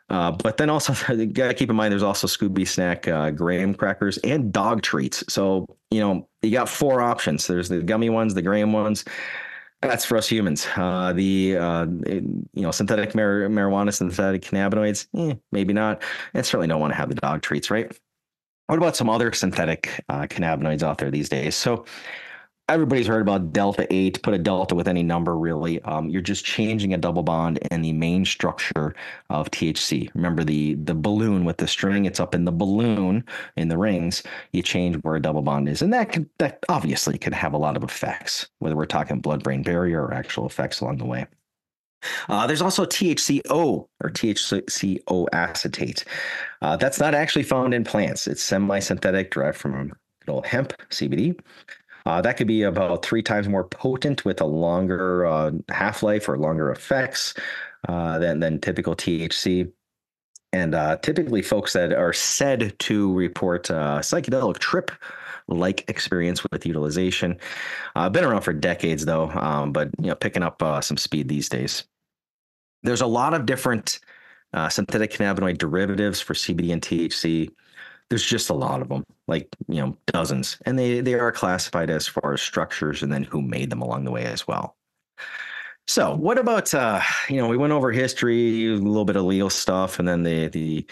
Uh, 0.09 0.31
but 0.31 0.57
then 0.57 0.69
also, 0.69 0.93
got 1.33 1.47
to 1.47 1.53
keep 1.53 1.69
in 1.69 1.75
mind 1.75 1.91
there's 1.91 2.03
also 2.03 2.27
Scooby 2.27 2.67
Snack 2.67 3.07
uh, 3.07 3.31
graham 3.31 3.73
crackers 3.73 4.17
and 4.19 4.53
dog 4.53 4.81
treats. 4.81 5.23
So, 5.27 5.65
you 5.91 5.99
know, 5.99 6.27
you 6.41 6.51
got 6.51 6.69
four 6.69 7.01
options. 7.01 7.47
There's 7.47 7.69
the 7.69 7.81
gummy 7.81 8.09
ones, 8.09 8.33
the 8.33 8.41
graham 8.41 8.71
ones, 8.71 9.03
that's 9.81 10.05
for 10.05 10.17
us 10.17 10.27
humans. 10.27 10.67
Uh, 10.75 11.13
the 11.13 11.57
uh, 11.57 11.85
you 11.85 12.47
know 12.55 12.71
synthetic 12.71 13.13
mar- 13.13 13.47
marijuana, 13.47 13.93
synthetic 13.93 14.41
cannabinoids, 14.41 15.07
eh, 15.15 15.35
maybe 15.51 15.73
not. 15.73 16.01
And 16.33 16.45
certainly 16.45 16.67
don't 16.67 16.81
want 16.81 16.93
to 16.93 16.97
have 16.97 17.09
the 17.09 17.15
dog 17.15 17.41
treats, 17.41 17.69
right? 17.69 17.95
What 18.67 18.77
about 18.77 18.95
some 18.95 19.09
other 19.09 19.31
synthetic 19.31 20.03
uh, 20.09 20.23
cannabinoids 20.23 20.83
out 20.83 20.97
there 20.97 21.11
these 21.11 21.29
days? 21.29 21.55
So 21.55 21.85
everybody's 22.69 23.07
heard 23.07 23.21
about 23.21 23.53
delta 23.53 23.87
8 23.93 24.21
put 24.23 24.33
a 24.33 24.37
delta 24.37 24.75
with 24.75 24.87
any 24.87 25.03
number 25.03 25.37
really 25.37 25.81
um, 25.83 26.09
you're 26.09 26.21
just 26.21 26.43
changing 26.43 26.93
a 26.93 26.97
double 26.97 27.23
bond 27.23 27.57
in 27.71 27.81
the 27.81 27.93
main 27.93 28.25
structure 28.25 28.93
of 29.29 29.49
thc 29.51 30.09
remember 30.13 30.43
the 30.43 30.75
the 30.75 30.95
balloon 30.95 31.45
with 31.45 31.57
the 31.57 31.67
string 31.67 32.05
it's 32.05 32.19
up 32.19 32.35
in 32.35 32.45
the 32.45 32.51
balloon 32.51 33.23
in 33.55 33.69
the 33.69 33.77
rings 33.77 34.23
you 34.51 34.61
change 34.61 34.95
where 34.97 35.15
a 35.15 35.21
double 35.21 35.41
bond 35.41 35.69
is 35.69 35.81
and 35.81 35.93
that 35.93 36.17
that 36.39 36.63
obviously 36.69 37.17
can 37.17 37.33
have 37.33 37.53
a 37.53 37.57
lot 37.57 37.77
of 37.77 37.83
effects 37.83 38.47
whether 38.59 38.75
we're 38.75 38.85
talking 38.85 39.19
blood 39.19 39.43
brain 39.43 39.63
barrier 39.63 40.03
or 40.03 40.13
actual 40.13 40.45
effects 40.45 40.81
along 40.81 40.97
the 40.97 41.05
way 41.05 41.25
uh, 42.29 42.45
there's 42.45 42.61
also 42.61 42.85
THCO 42.85 43.87
or 44.03 44.09
THCO 44.09 45.25
acetate. 45.33 46.05
Uh, 46.61 46.77
that's 46.77 46.99
not 46.99 47.15
actually 47.15 47.41
found 47.41 47.73
in 47.73 47.83
plants. 47.83 48.27
It's 48.27 48.43
semi-synthetic, 48.43 49.31
derived 49.31 49.57
from 49.57 49.93
old 50.27 50.45
hemp, 50.45 50.73
CBD. 50.89 51.39
Uh, 52.07 52.21
that 52.21 52.37
could 52.37 52.47
be 52.47 52.63
about 52.63 53.03
three 53.03 53.21
times 53.21 53.49
more 53.49 53.65
potent 53.65 54.23
with 54.23 54.39
a 54.39 54.45
longer 54.45 55.25
uh, 55.25 55.51
half 55.69 56.01
life 56.01 56.29
or 56.29 56.37
longer 56.37 56.71
effects 56.71 57.33
uh, 57.89 58.17
than, 58.17 58.39
than 58.39 58.61
typical 58.61 58.95
THC. 58.95 59.69
And 60.53 60.73
uh, 60.73 60.95
typically, 61.01 61.41
folks 61.41 61.73
that 61.73 61.91
are 61.91 62.13
said 62.13 62.79
to 62.79 63.13
report 63.13 63.69
uh, 63.69 63.99
psychedelic 63.99 64.59
trip 64.59 64.89
like 65.49 65.83
experience 65.89 66.45
with 66.49 66.65
utilization. 66.65 67.37
Uh, 67.97 68.07
been 68.07 68.23
around 68.23 68.41
for 68.41 68.53
decades 68.53 69.03
though, 69.03 69.29
um, 69.31 69.73
but 69.73 69.89
you 69.99 70.07
know, 70.07 70.15
picking 70.15 70.43
up 70.43 70.63
some 70.81 70.95
speed 70.95 71.27
these 71.27 71.49
days. 71.49 71.83
There's 72.83 73.01
a 73.01 73.07
lot 73.07 73.33
of 73.33 73.45
different 73.45 73.99
synthetic 74.69 75.11
cannabinoid 75.11 75.57
derivatives 75.57 76.21
for 76.21 76.35
CBD 76.35 76.71
and 76.71 76.81
THC 76.81 77.49
there's 78.09 78.25
just 78.25 78.49
a 78.49 78.53
lot 78.53 78.81
of 78.81 78.89
them 78.89 79.05
like 79.27 79.47
you 79.67 79.81
know 79.81 79.97
dozens. 80.07 80.57
And 80.65 80.77
they 80.77 81.01
they 81.01 81.13
are 81.15 81.31
classified 81.31 81.89
as 81.89 82.07
far 82.07 82.33
as 82.33 82.41
structures 82.41 83.03
and 83.03 83.11
then 83.11 83.23
who 83.23 83.41
made 83.41 83.69
them 83.69 83.81
along 83.81 84.05
the 84.05 84.11
way 84.11 84.25
as 84.25 84.47
well. 84.47 84.75
So 85.87 86.15
what 86.15 86.37
about 86.37 86.73
uh 86.73 87.01
you 87.29 87.37
know 87.37 87.47
we 87.47 87.57
went 87.57 87.73
over 87.73 87.91
history 87.91 88.67
a 88.67 88.75
little 88.75 89.05
bit 89.05 89.15
of 89.15 89.23
legal 89.25 89.49
stuff 89.49 89.99
and 89.99 90.07
then 90.07 90.23
the 90.23 90.47
the 90.49 90.85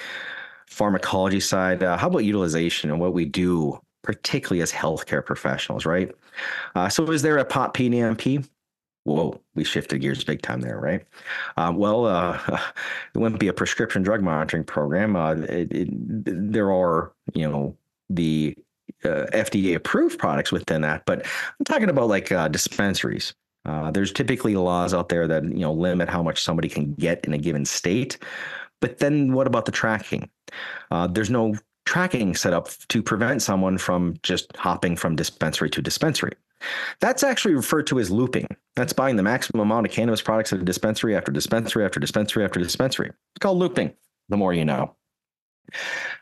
pharmacology 0.67 1.39
side. 1.39 1.84
Uh, 1.84 1.95
how 1.97 2.08
about 2.08 2.19
utilization 2.19 2.89
and 2.89 2.99
what 2.99 3.13
we 3.13 3.25
do 3.25 3.80
particularly 4.04 4.62
as 4.62 4.71
healthcare 4.71 5.25
professionals 5.25 5.86
right? 5.86 6.12
Uh, 6.75 6.89
so 6.89 7.10
is 7.12 7.21
there 7.21 7.38
a 7.38 7.45
pop 7.45 7.75
PDMP 7.75 8.47
whoa, 9.06 9.39
we 9.54 9.63
shifted 9.63 10.00
gears 10.00 10.24
big 10.24 10.41
time 10.41 10.62
there, 10.62 10.80
right? 10.80 11.06
Um, 11.58 11.78
well, 11.78 12.06
uh, 12.06 12.39
it 13.13 13.18
wouldn't 13.18 13.39
be 13.39 13.48
a 13.48 13.54
prescription 13.54 14.04
drug 14.04 14.22
monitoring 14.22 14.63
program. 14.63 15.15
Uh, 15.15 15.36
it, 15.36 15.72
it, 15.72 15.89
there 15.94 16.72
are, 16.72 17.13
you 17.34 17.50
know, 17.50 17.78
the 18.10 18.56
uh, 19.04 19.26
FDA 19.32 19.76
approved 19.76 20.20
products 20.20 20.52
within 20.52 20.82
that, 20.82 21.06
but 21.06 21.26
I'm 21.26 21.65
talking 21.65 21.89
about 21.89 22.10
like 22.10 22.32
uh, 22.32 22.48
dispensaries. 22.48 23.34
Uh, 23.63 23.89
there's 23.89 24.12
typically 24.12 24.56
laws 24.56 24.94
out 24.94 25.10
there 25.10 25.28
that 25.28 25.44
you 25.44 25.60
know 25.60 25.74
limit 25.74 26.10
how 26.10 26.22
much 26.22 26.44
somebody 26.44 26.70
can 26.70 26.94
get 26.94 27.26
in 27.26 27.34
a 27.34 27.38
given 27.38 27.65
state, 27.65 28.18
but 28.80 29.00
then 29.00 29.34
what 29.34 29.48
about 29.48 29.65
the 29.65 29.72
tracking? 29.72 30.30
There's 31.10 31.30
no 31.30 31.56
tracking 31.86 32.36
set 32.36 32.54
up 32.54 32.70
to 32.89 33.02
prevent 33.02 33.41
someone 33.41 33.78
from 33.78 34.15
just 34.24 34.56
hopping 34.58 34.96
from 34.96 35.15
dispensary 35.15 35.70
to 35.70 35.82
dispensary. 35.82 36.34
That's 36.99 37.23
actually 37.23 37.56
referred 37.56 37.88
to 37.88 37.99
as 37.99 38.12
looping. 38.12 38.47
That's 38.75 38.93
buying 38.93 39.15
the 39.15 39.23
maximum 39.23 39.62
amount 39.62 39.86
of 39.86 39.91
cannabis 39.91 40.21
products 40.21 40.54
at 40.54 40.60
a 40.60 40.63
dispensary 40.63 41.15
after 41.15 41.32
dispensary 41.32 41.86
after 41.86 41.99
dispensary 41.99 42.43
after 42.43 42.60
dispensary. 42.60 43.10
It's 43.10 43.41
called 43.41 43.58
looping. 43.58 43.93
The 44.30 44.38
more 44.38 44.54
you 44.54 44.65
know. 44.65 44.95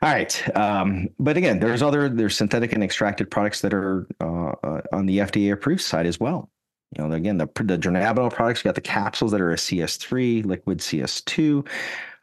All 0.02 0.10
right, 0.10 0.58
um, 0.58 1.10
but 1.20 1.38
again, 1.38 1.60
there's 1.60 1.82
other 1.82 2.10
there's 2.10 2.36
synthetic 2.36 2.74
and 2.74 2.84
extracted 2.84 3.30
products 3.30 3.62
that 3.62 3.74
are 3.74 4.08
uh, 4.22 4.54
uh, 4.64 4.82
on 4.92 5.06
the 5.06 5.20
FDA 5.20 5.52
approved 5.52 5.82
side 5.82 6.06
as 6.06 6.20
well. 6.20 6.50
You 6.96 7.04
know, 7.04 7.14
again, 7.14 7.38
the 7.38 7.48
the 7.56 7.78
dronabinol 7.78 8.32
products, 8.32 8.64
you 8.64 8.70
got 8.70 8.76
the 8.76 8.82
capsules 8.82 9.32
that 9.32 9.42
are 9.42 9.52
a 9.52 9.56
CS3, 9.56 10.46
liquid 10.46 10.80
CS2, 10.80 11.66
uh, 11.66 11.70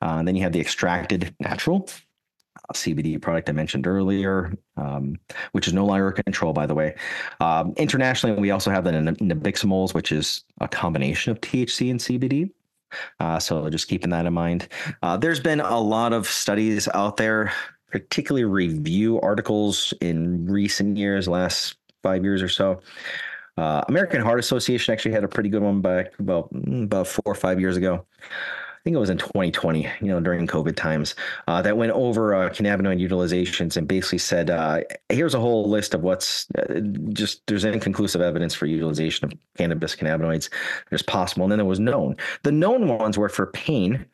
and 0.01 0.29
then 0.29 0.37
you 0.37 0.43
have 0.43 0.53
the 0.53 0.61
extracted 0.61 1.35
natural 1.41 1.89
CBD 2.75 3.21
product 3.21 3.49
I 3.49 3.53
mentioned 3.53 3.87
earlier, 3.87 4.53
um, 4.77 5.19
which 5.53 5.67
is 5.67 5.73
no 5.73 5.85
longer 5.85 6.09
a 6.09 6.13
control, 6.13 6.53
by 6.53 6.67
the 6.67 6.75
way. 6.75 6.95
Um, 7.41 7.75
internationally, 7.77 8.39
we 8.41 8.51
also 8.51 8.71
have 8.71 8.85
the 8.85 8.91
nabiximols, 8.93 9.95
which 9.95 10.13
is 10.13 10.45
a 10.61 10.69
combination 10.69 11.33
of 11.33 11.41
THC 11.41 11.91
and 11.91 12.01
CBD. 12.01 12.51
Uh, 13.21 13.39
so 13.39 13.71
just 13.71 13.89
keeping 13.89 14.11
that 14.11 14.27
in 14.27 14.33
mind. 14.33 14.69
Uh, 15.03 15.17
there's 15.17 15.41
been 15.41 15.61
a 15.61 15.79
lot 15.79 16.13
of 16.13 16.27
studies 16.27 16.89
out 16.95 17.17
there 17.17 17.53
particularly 17.91 18.45
review 18.45 19.21
articles 19.21 19.93
in 20.01 20.47
recent 20.47 20.97
years, 20.97 21.29
last 21.29 21.77
five 22.03 22.25
years 22.25 22.43
or 22.43 22.49
so. 22.49 22.81
Uh, 23.57 23.83
American 23.89 24.23
Heart 24.23 24.39
Association 24.39 24.93
actually 24.93 25.13
had 25.13 25.25
a 25.25 25.29
pretty 25.29 25.49
good 25.49 25.63
one 25.63 25.81
back 25.81 26.19
about 26.19 26.53
mm, 26.55 26.85
about 26.85 27.07
four 27.07 27.25
or 27.27 27.35
five 27.35 27.61
years 27.61 27.77
ago. 27.77 28.07
I 28.81 28.83
think 28.83 28.97
it 28.97 29.01
was 29.01 29.11
in 29.11 29.19
2020, 29.19 29.83
you 30.01 30.07
know, 30.07 30.21
during 30.21 30.47
COVID 30.47 30.75
times, 30.75 31.15
uh, 31.47 31.61
that 31.61 31.77
went 31.77 31.93
over 31.93 32.35
uh, 32.35 32.49
cannabinoid 32.49 32.99
utilizations 32.99 33.77
and 33.77 33.87
basically 33.87 34.17
said, 34.17 34.49
uh, 34.49 34.81
here's 35.11 35.35
a 35.35 35.39
whole 35.39 35.69
list 35.69 35.93
of 35.93 36.01
what's 36.01 36.47
uh, 36.57 36.81
just 37.11 37.47
there's 37.47 37.65
inconclusive 37.65 38.23
evidence 38.23 38.55
for 38.55 38.65
utilization 38.65 39.27
of 39.27 39.39
cannabis 39.59 39.95
cannabinoids. 39.95 40.49
There's 40.89 41.03
possible, 41.03 41.45
and 41.45 41.53
then 41.53 41.59
there 41.59 41.67
was 41.67 41.79
known. 41.79 42.17
The 42.43 42.53
known 42.53 42.89
ones 42.89 43.19
were 43.19 43.29
for 43.29 43.49
pain, 43.49 44.07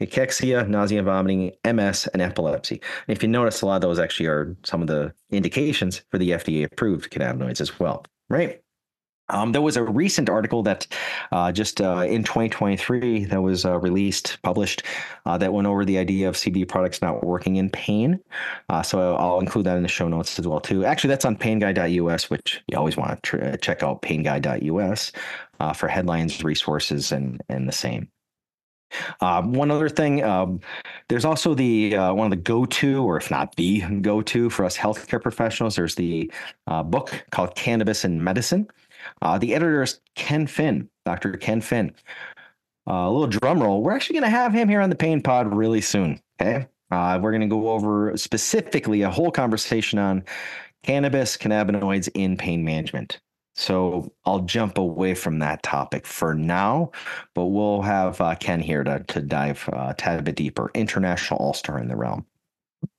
cachexia, 0.00 0.66
nausea, 0.66 1.02
vomiting, 1.02 1.52
MS, 1.66 2.06
and 2.14 2.22
epilepsy. 2.22 2.80
And 3.06 3.14
if 3.14 3.22
you 3.22 3.28
notice, 3.28 3.60
a 3.60 3.66
lot 3.66 3.76
of 3.76 3.82
those 3.82 3.98
actually 3.98 4.26
are 4.26 4.56
some 4.64 4.80
of 4.80 4.88
the 4.88 5.12
indications 5.30 6.02
for 6.10 6.16
the 6.16 6.30
FDA 6.30 6.64
approved 6.64 7.10
cannabinoids 7.10 7.60
as 7.60 7.78
well, 7.78 8.06
right? 8.30 8.62
Um, 9.28 9.52
there 9.52 9.62
was 9.62 9.76
a 9.76 9.82
recent 9.82 10.30
article 10.30 10.62
that 10.64 10.86
uh, 11.32 11.50
just 11.52 11.80
uh, 11.80 12.06
in 12.08 12.22
2023 12.22 13.24
that 13.24 13.42
was 13.42 13.64
uh, 13.64 13.78
released, 13.78 14.38
published, 14.42 14.82
uh, 15.24 15.36
that 15.38 15.52
went 15.52 15.66
over 15.66 15.84
the 15.84 15.98
idea 15.98 16.28
of 16.28 16.36
CBD 16.36 16.68
products 16.68 17.02
not 17.02 17.24
working 17.24 17.56
in 17.56 17.70
pain. 17.70 18.20
Uh, 18.68 18.82
so 18.82 19.16
I'll 19.16 19.40
include 19.40 19.66
that 19.66 19.76
in 19.76 19.82
the 19.82 19.88
show 19.88 20.08
notes 20.08 20.38
as 20.38 20.46
well 20.46 20.60
too. 20.60 20.84
Actually, 20.84 21.08
that's 21.08 21.24
on 21.24 21.36
PainGuy.us, 21.36 22.30
which 22.30 22.62
you 22.68 22.78
always 22.78 22.96
want 22.96 23.22
to 23.22 23.38
tr- 23.38 23.56
check 23.56 23.82
out 23.82 24.02
PainGuy.us 24.02 25.12
uh, 25.60 25.72
for 25.72 25.88
headlines, 25.88 26.44
resources, 26.44 27.12
and 27.12 27.42
and 27.48 27.68
the 27.68 27.72
same. 27.72 28.08
Um, 29.20 29.52
one 29.52 29.70
other 29.70 29.88
thing, 29.88 30.22
um, 30.22 30.60
there's 31.08 31.24
also 31.24 31.54
the 31.54 31.96
uh, 31.96 32.14
one 32.14 32.26
of 32.26 32.30
the 32.30 32.42
go-to, 32.42 33.02
or 33.02 33.16
if 33.16 33.30
not 33.30 33.54
the 33.56 33.80
go-to 34.00 34.48
for 34.50 34.64
us 34.64 34.76
healthcare 34.76 35.20
professionals. 35.20 35.76
There's 35.76 35.94
the 35.94 36.30
uh, 36.66 36.82
book 36.82 37.24
called 37.32 37.54
Cannabis 37.56 38.04
and 38.04 38.22
Medicine. 38.22 38.68
Uh, 39.22 39.38
the 39.38 39.54
editor 39.54 39.82
is 39.82 40.00
Ken 40.14 40.46
Finn, 40.46 40.88
Dr. 41.04 41.32
Ken 41.32 41.60
Finn. 41.60 41.94
Uh, 42.88 43.08
a 43.08 43.10
little 43.10 43.26
drum 43.26 43.62
roll. 43.62 43.82
We're 43.82 43.94
actually 43.94 44.20
going 44.20 44.30
to 44.30 44.36
have 44.36 44.52
him 44.52 44.68
here 44.68 44.80
on 44.80 44.90
the 44.90 44.96
Pain 44.96 45.20
Pod 45.20 45.52
really 45.52 45.80
soon. 45.80 46.20
Okay. 46.40 46.66
Uh, 46.90 47.18
we're 47.20 47.32
going 47.32 47.40
to 47.40 47.48
go 47.48 47.70
over 47.70 48.16
specifically 48.16 49.02
a 49.02 49.10
whole 49.10 49.30
conversation 49.30 49.98
on 49.98 50.24
cannabis, 50.84 51.36
cannabinoids 51.36 52.08
in 52.14 52.36
pain 52.36 52.64
management. 52.64 53.20
So 53.56 54.12
I'll 54.24 54.40
jump 54.40 54.76
away 54.78 55.14
from 55.14 55.38
that 55.38 55.62
topic 55.62 56.06
for 56.06 56.34
now, 56.34 56.92
but 57.34 57.46
we'll 57.46 57.82
have 57.82 58.20
uh, 58.20 58.34
Ken 58.34 58.60
here 58.60 58.84
to, 58.84 59.02
to 59.08 59.20
dive 59.22 59.68
uh, 59.72 59.88
a 59.90 59.94
tad 59.94 60.22
bit 60.24 60.36
deeper. 60.36 60.70
International 60.74 61.40
all 61.40 61.54
star 61.54 61.78
in 61.78 61.88
the 61.88 61.96
realm. 61.96 62.26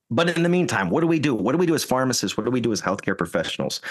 But 0.09 0.35
in 0.35 0.43
the 0.43 0.49
meantime, 0.49 0.89
what 0.89 1.01
do 1.01 1.07
we 1.07 1.19
do? 1.19 1.35
What 1.35 1.51
do 1.51 1.57
we 1.57 1.65
do 1.65 1.75
as 1.75 1.83
pharmacists? 1.83 2.37
What 2.37 2.45
do 2.45 2.51
we 2.51 2.61
do 2.61 2.71
as 2.71 2.81
healthcare 2.81 3.17
professionals? 3.17 3.81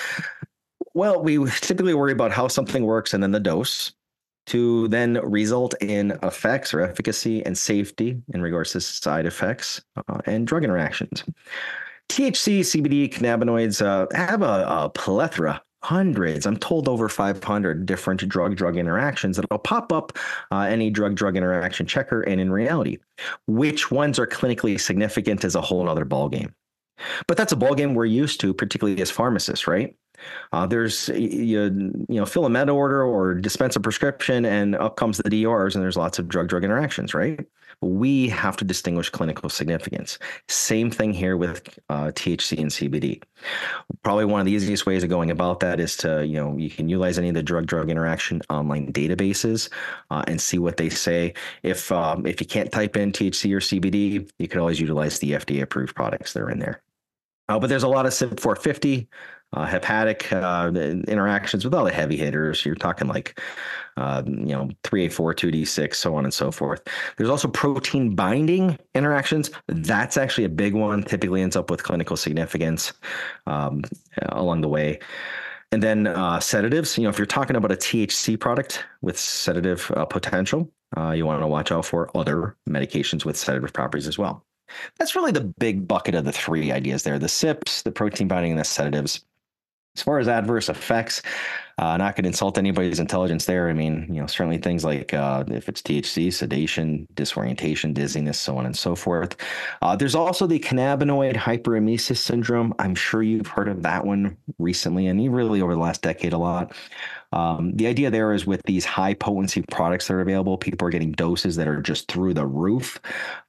Well, 0.97 1.23
we 1.23 1.37
typically 1.61 1.93
worry 1.93 2.13
about 2.13 2.33
how 2.33 2.49
something 2.49 2.85
works 2.85 3.13
and 3.13 3.23
then 3.23 3.33
the 3.33 3.39
dose 3.39 3.93
to 4.47 4.89
then 4.89 5.21
result 5.23 5.75
in 5.83 6.19
effects 6.23 6.73
or 6.73 6.81
efficacy 6.81 7.45
and 7.45 7.59
safety 7.59 8.23
in 8.33 8.41
regards 8.41 8.73
to 8.73 8.81
side 8.81 9.27
effects 9.27 9.83
uh, 10.09 10.21
and 10.25 10.47
drug 10.47 10.65
interactions. 10.65 11.23
THC, 12.09 12.61
CBD, 12.61 13.13
cannabinoids 13.13 13.85
uh, 13.85 14.07
have 14.17 14.41
a, 14.41 14.65
a, 14.67 14.91
plethora, 14.95 15.61
hundreds, 15.83 16.47
I'm 16.47 16.57
told 16.57 16.89
over 16.89 17.11
500 17.11 17.85
different 17.85 18.27
drug 18.27 18.57
drug 18.57 18.79
interactions 18.79 19.37
that'll 19.37 19.59
pop 19.59 19.93
up 19.93 20.17
uh, 20.51 20.61
any 20.61 20.89
drug 20.89 21.15
drug 21.15 21.37
interaction 21.37 21.85
checker. 21.85 22.23
And 22.23 22.41
in 22.41 22.51
reality, 22.51 22.99
which 23.47 23.91
ones 23.91 24.19
are 24.19 24.27
clinically 24.27 24.81
significant 24.81 25.45
is 25.45 25.57
a 25.57 25.61
whole 25.61 25.91
other 25.91 26.07
ballgame. 26.07 26.55
But 27.27 27.37
that's 27.37 27.53
a 27.53 27.57
ballgame 27.57 27.95
we're 27.95 28.05
used 28.05 28.41
to, 28.41 28.55
particularly 28.55 29.01
as 29.01 29.11
pharmacists, 29.11 29.67
right? 29.67 29.97
Uh, 30.53 30.67
there's 30.67 31.09
you, 31.09 31.65
you 32.09 32.17
know 32.17 32.27
fill 32.27 32.47
a 32.47 32.51
med 32.51 32.71
order 32.71 33.03
or 33.03 33.35
dispense 33.35 33.77
a 33.77 33.81
prescription, 33.81 34.45
and 34.45 34.75
up 34.77 34.97
comes 34.97 35.19
the 35.19 35.31
DRs, 35.31 35.75
and 35.75 35.83
there's 35.83 35.97
lots 35.97 36.19
of 36.19 36.29
drug 36.29 36.49
drug 36.49 36.65
interactions, 36.65 37.15
right? 37.15 37.45
We 37.83 38.29
have 38.29 38.57
to 38.59 38.65
distinguish 38.65 39.11
clinical 39.11 39.51
significance. 39.51 40.19
Same 40.49 40.91
thing 40.91 41.13
here 41.13 41.37
with 41.37 41.79
uh, 41.91 42.07
THC 42.07 42.59
and 42.59 42.71
CBD. 42.71 43.23
Probably 44.03 44.25
one 44.25 44.41
of 44.41 44.47
the 44.47 44.53
easiest 44.53 44.87
ways 44.87 45.03
of 45.03 45.11
going 45.11 45.31
about 45.31 45.61
that 45.61 45.81
is 45.81 45.97
to 45.99 46.27
you 46.27 46.37
know 46.37 46.57
you 46.57 46.71
can 46.71 46.89
utilize 46.89 47.19
any 47.19 47.29
of 47.29 47.35
the 47.35 47.43
drug 47.43 47.67
drug 47.67 47.91
interaction 47.91 48.41
online 48.49 48.93
databases 48.93 49.69
uh, 50.11 50.25
and 50.27 50.41
see 50.41 50.59
what 50.59 50.77
they 50.77 50.89
say. 50.89 51.35
If 51.63 51.93
um, 51.93 52.27
if 52.27 52.41
you 52.41 52.47
can't 52.47 52.73
type 52.73 52.97
in 52.97 53.13
THC 53.13 53.53
or 53.53 53.61
CBD, 53.61 54.31
you 54.39 54.49
can 54.49 54.61
always 54.61 54.81
utilize 54.81 55.19
the 55.19 55.33
FDA 55.33 55.63
approved 55.63 55.95
products 55.95 56.33
that 56.33 56.43
are 56.43 56.51
in 56.51 56.59
there. 56.59 56.83
Uh, 57.49 57.59
but 57.59 57.69
there's 57.69 57.83
a 57.83 57.89
lot 57.89 58.07
of 58.07 58.13
CYP 58.13 58.41
450 58.41 59.09
uh, 59.53 59.65
hepatic 59.65 60.33
uh, 60.33 60.71
interactions 61.09 61.65
with 61.65 61.75
all 61.75 61.85
the 61.85 61.93
heavy 61.93 62.17
hitters. 62.17 62.65
You're 62.65 62.75
talking 62.75 63.09
like, 63.09 63.41
uh, 63.97 64.23
you 64.27 64.47
know, 64.47 64.69
3A4, 64.85 65.35
2D6, 65.35 65.95
so 65.95 66.17
on 66.17 66.25
and 66.25 66.35
so 66.35 66.51
forth. 66.51 66.83
There's 67.17 67.31
also 67.31 67.49
protein 67.49 68.15
binding 68.15 68.79
interactions. 68.95 69.51
That's 69.69 70.17
actually 70.17 70.45
a 70.45 70.51
big 70.51 70.75
one, 70.75 71.03
typically 71.03 71.43
ends 71.43 71.57
up 71.57 71.71
with 71.71 71.85
clinical 71.85 72.17
significance 72.17 72.93
um, 73.47 73.83
along 74.29 74.63
the 74.63 74.69
way. 74.69 74.99
And 75.73 75.83
then 75.83 76.07
uh, 76.07 76.39
sedatives, 76.41 76.97
you 76.97 77.05
know, 77.05 77.11
if 77.11 77.19
you're 77.19 77.27
talking 77.27 77.57
about 77.57 77.73
a 77.73 77.77
THC 77.77 78.39
product 78.39 78.85
with 79.01 79.19
sedative 79.19 79.91
uh, 79.97 80.05
potential, 80.05 80.71
uh, 80.97 81.11
you 81.11 81.27
want 81.27 81.43
to 81.43 81.47
watch 81.47 81.73
out 81.73 81.85
for 81.85 82.17
other 82.17 82.57
medications 82.69 83.25
with 83.25 83.37
sedative 83.37 83.73
properties 83.73 84.07
as 84.07 84.17
well. 84.17 84.46
That's 84.99 85.17
really 85.17 85.33
the 85.33 85.53
big 85.59 85.87
bucket 85.87 86.15
of 86.15 86.25
the 86.25 86.33
three 86.33 86.73
ideas 86.73 87.03
there 87.03 87.19
the 87.19 87.27
CYPs, 87.27 87.83
the 87.83 87.93
protein 87.93 88.29
binding, 88.29 88.53
and 88.53 88.61
the 88.61 88.65
sedatives. 88.65 89.25
As 89.97 90.03
far 90.03 90.19
as 90.19 90.29
adverse 90.29 90.69
effects, 90.69 91.23
uh, 91.79 91.97
not 91.97 92.17
going 92.17 92.25
to 92.25 92.29
insult 92.29 92.59
anybody's 92.59 93.01
intelligence 93.01 93.47
there. 93.47 93.71
I 93.71 93.73
mean, 93.73 94.07
you 94.11 94.21
know, 94.21 94.27
certainly 94.27 94.59
things 94.59 94.85
like 94.85 95.15
uh, 95.15 95.45
if 95.49 95.71
it's 95.71 95.81
THC, 95.81 96.33
sedation, 96.33 97.07
disorientation, 97.15 97.95
dizziness, 97.95 98.39
so 98.39 98.59
on 98.59 98.67
and 98.67 98.77
so 98.77 98.95
forth. 98.95 99.37
Uh, 99.81 99.97
there's 99.97 100.15
also 100.15 100.47
the 100.47 100.59
cannabinoid 100.59 101.35
hyperemesis 101.35 102.19
syndrome. 102.19 102.75
I'm 102.79 102.95
sure 102.95 103.23
you've 103.23 103.47
heard 103.47 103.69
of 103.69 103.83
that 103.83 104.05
one 104.05 104.37
recently, 104.59 105.07
and 105.07 105.35
really 105.35 105.63
over 105.63 105.75
the 105.75 105.81
last 105.81 106.03
decade 106.03 106.33
a 106.35 106.39
lot. 106.39 106.75
Um, 107.33 107.73
the 107.77 107.87
idea 107.87 108.11
there 108.11 108.33
is 108.33 108.47
with 108.47 108.63
these 108.65 108.85
high 108.85 109.15
potency 109.15 109.63
products 109.71 110.09
that 110.09 110.15
are 110.15 110.21
available, 110.21 110.57
people 110.57 110.87
are 110.87 110.91
getting 110.91 111.13
doses 111.13 111.57
that 111.57 111.69
are 111.69 111.83
just 111.83 112.11
through 112.11 112.35
the 112.35 112.47
roof. 112.47 113.01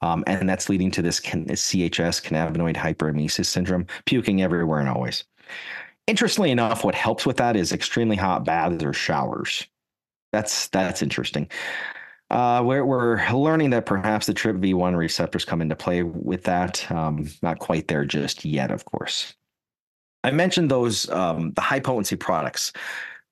Um, 0.02 0.24
and 0.26 0.48
that's 0.48 0.68
leading 0.68 0.90
to 0.92 1.02
this 1.02 1.20
CHS, 1.20 2.22
cannabinoid 2.22 2.76
hyperemesis 2.76 3.46
syndrome, 3.46 3.86
puking 4.04 4.42
everywhere 4.42 4.80
and 4.80 4.88
always. 4.88 5.24
Interestingly 6.06 6.50
enough, 6.50 6.84
what 6.84 6.94
helps 6.94 7.26
with 7.26 7.36
that 7.36 7.56
is 7.56 7.72
extremely 7.72 8.16
hot 8.16 8.44
baths 8.44 8.82
or 8.82 8.92
showers. 8.92 9.66
That's 10.32 10.68
that's 10.68 11.02
interesting. 11.02 11.50
Uh, 12.30 12.62
we're, 12.64 12.84
we're 12.84 13.26
learning 13.32 13.70
that 13.70 13.86
perhaps 13.86 14.26
the 14.26 14.34
TRPV1 14.34 14.96
receptors 14.96 15.46
come 15.46 15.62
into 15.62 15.74
play 15.74 16.02
with 16.02 16.44
that. 16.44 16.90
Um, 16.90 17.26
not 17.42 17.58
quite 17.58 17.88
there 17.88 18.04
just 18.04 18.44
yet, 18.44 18.70
of 18.70 18.84
course. 18.84 19.34
I 20.24 20.30
mentioned 20.30 20.70
those 20.70 21.08
um, 21.10 21.52
the 21.52 21.60
high 21.60 21.80
potency 21.80 22.16
products. 22.16 22.72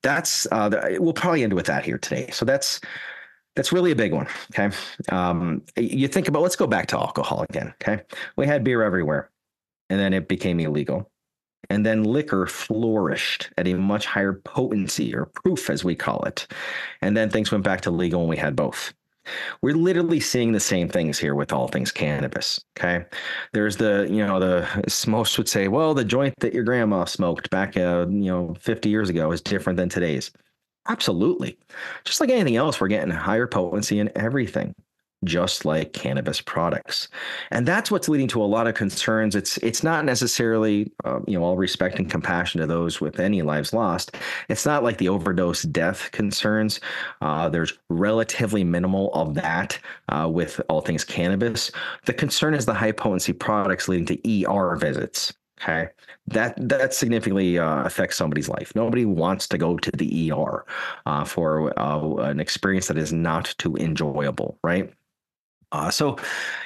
That's 0.03 0.45
uh, 0.51 0.97
we'll 0.99 1.13
probably 1.13 1.43
end 1.43 1.53
with 1.53 1.65
that 1.67 1.83
here 1.85 1.97
today. 1.97 2.29
So 2.31 2.45
that's 2.45 2.79
that's 3.55 3.71
really 3.71 3.91
a 3.91 3.95
big 3.95 4.13
one. 4.13 4.27
Okay, 4.51 4.75
um, 5.09 5.63
you 5.75 6.07
think 6.07 6.27
about 6.27 6.43
let's 6.43 6.55
go 6.55 6.67
back 6.67 6.87
to 6.87 6.97
alcohol 6.97 7.45
again. 7.49 7.73
Okay, 7.81 8.03
we 8.35 8.45
had 8.45 8.63
beer 8.63 8.83
everywhere, 8.83 9.31
and 9.89 9.99
then 9.99 10.13
it 10.13 10.27
became 10.27 10.59
illegal 10.59 11.09
and 11.69 11.85
then 11.85 12.03
liquor 12.03 12.45
flourished 12.45 13.49
at 13.57 13.67
a 13.67 13.73
much 13.73 14.05
higher 14.05 14.33
potency 14.33 15.13
or 15.13 15.25
proof, 15.25 15.69
as 15.69 15.83
we 15.83 15.95
call 15.95 16.23
it. 16.23 16.47
And 17.01 17.15
then 17.15 17.29
things 17.29 17.51
went 17.51 17.63
back 17.63 17.81
to 17.81 17.91
legal 17.91 18.21
and 18.21 18.29
we 18.29 18.37
had 18.37 18.55
both. 18.55 18.93
We're 19.61 19.75
literally 19.75 20.19
seeing 20.19 20.51
the 20.51 20.59
same 20.59 20.89
things 20.89 21.17
here 21.17 21.35
with 21.35 21.53
all 21.53 21.67
things 21.67 21.91
cannabis. 21.91 22.59
Okay. 22.77 23.05
There's 23.53 23.77
the, 23.77 24.07
you 24.09 24.25
know, 24.25 24.39
the 24.39 25.05
most 25.07 25.37
would 25.37 25.49
say, 25.49 25.67
well, 25.67 25.93
the 25.93 26.05
joint 26.05 26.33
that 26.39 26.53
your 26.53 26.63
grandma 26.63 27.05
smoked 27.05 27.49
back, 27.49 27.77
uh, 27.77 28.05
you 28.09 28.31
know, 28.31 28.55
50 28.59 28.89
years 28.89 29.09
ago 29.09 29.31
is 29.31 29.41
different 29.41 29.77
than 29.77 29.89
today's. 29.89 30.31
Absolutely. 30.87 31.57
Just 32.05 32.21
like 32.21 32.29
anything 32.29 32.55
else, 32.55 32.79
we're 32.79 32.87
getting 32.87 33.11
higher 33.11 33.47
potency 33.47 33.99
in 33.99 34.09
everything 34.15 34.73
just 35.23 35.65
like 35.65 35.93
cannabis 35.93 36.41
products. 36.41 37.07
And 37.51 37.65
that's 37.65 37.89
what's 37.89 38.09
leading 38.09 38.27
to 38.29 38.43
a 38.43 38.45
lot 38.45 38.67
of 38.67 38.75
concerns. 38.75 39.35
It's 39.35 39.57
it's 39.57 39.83
not 39.83 40.05
necessarily 40.05 40.91
uh, 41.05 41.19
you 41.27 41.37
know 41.37 41.43
all 41.43 41.57
respect 41.57 41.97
and 41.99 42.09
compassion 42.09 42.61
to 42.61 42.67
those 42.67 43.01
with 43.01 43.19
any 43.19 43.41
lives 43.41 43.73
lost. 43.73 44.15
It's 44.49 44.65
not 44.65 44.83
like 44.83 44.97
the 44.97 45.09
overdose 45.09 45.63
death 45.63 46.11
concerns. 46.11 46.79
Uh, 47.21 47.49
there's 47.49 47.77
relatively 47.89 48.63
minimal 48.63 49.13
of 49.13 49.33
that 49.35 49.79
uh, 50.09 50.29
with 50.31 50.61
all 50.69 50.81
things 50.81 51.03
cannabis. 51.03 51.71
The 52.05 52.13
concern 52.13 52.53
is 52.53 52.65
the 52.65 52.73
high 52.73 52.91
potency 52.91 53.33
products 53.33 53.87
leading 53.87 54.05
to 54.07 54.45
er 54.47 54.75
visits 54.75 55.33
Okay, 55.61 55.87
that 56.27 56.53
that 56.69 56.93
significantly 56.93 57.57
uh, 57.57 57.83
affects 57.83 58.15
somebody's 58.15 58.47
life. 58.47 58.73
Nobody 58.75 59.05
wants 59.05 59.47
to 59.47 59.57
go 59.57 59.77
to 59.77 59.91
the 59.91 60.31
ER 60.31 60.65
uh, 61.07 61.23
for 61.23 61.77
uh, 61.79 62.13
an 62.29 62.39
experience 62.39 62.87
that 62.87 62.97
is 62.97 63.11
not 63.11 63.55
too 63.57 63.75
enjoyable, 63.77 64.59
right? 64.63 64.93
Uh, 65.73 65.91
so, 65.91 66.15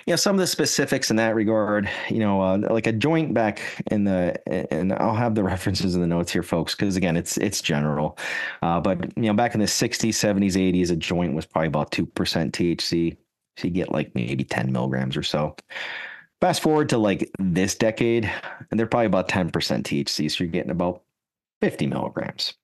you 0.05 0.11
know, 0.11 0.15
some 0.15 0.35
of 0.35 0.39
the 0.39 0.45
specifics 0.45 1.09
in 1.09 1.15
that 1.15 1.33
regard, 1.33 1.89
you 2.09 2.19
know, 2.19 2.39
uh, 2.41 2.59
like 2.69 2.85
a 2.85 2.91
joint 2.91 3.33
back 3.33 3.59
in 3.89 4.03
the, 4.03 4.39
and 4.71 4.93
I'll 4.93 5.15
have 5.15 5.33
the 5.33 5.43
references 5.53 5.95
in 5.95 6.01
the 6.01 6.07
notes 6.07 6.31
here, 6.31 6.43
folks, 6.43 6.75
because 6.75 6.95
again, 6.95 7.17
it's 7.17 7.37
it's 7.37 7.61
general. 7.61 8.17
Uh, 8.61 8.79
but 8.79 9.17
you 9.17 9.23
know, 9.23 9.33
back 9.33 9.55
in 9.55 9.59
the 9.59 9.65
'60s, 9.65 10.09
'70s, 10.09 10.53
'80s, 10.53 10.91
a 10.91 10.95
joint 10.95 11.33
was 11.33 11.45
probably 11.45 11.67
about 11.67 11.91
two 11.91 12.05
percent 12.05 12.53
THC. 12.53 13.17
So 13.57 13.67
you 13.67 13.73
get 13.73 13.91
like 13.91 14.13
maybe 14.15 14.43
10 14.43 14.71
milligrams 14.71 15.17
or 15.17 15.23
so. 15.23 15.55
Fast 16.39 16.61
forward 16.61 16.89
to 16.89 16.97
like 16.97 17.29
this 17.37 17.75
decade, 17.75 18.31
and 18.71 18.79
they're 18.79 18.87
probably 18.87 19.05
about 19.05 19.29
10% 19.29 19.51
THC. 19.51 20.31
So 20.31 20.43
you're 20.43 20.51
getting 20.51 20.71
about 20.71 21.03
50 21.61 21.85
milligrams. 21.87 22.55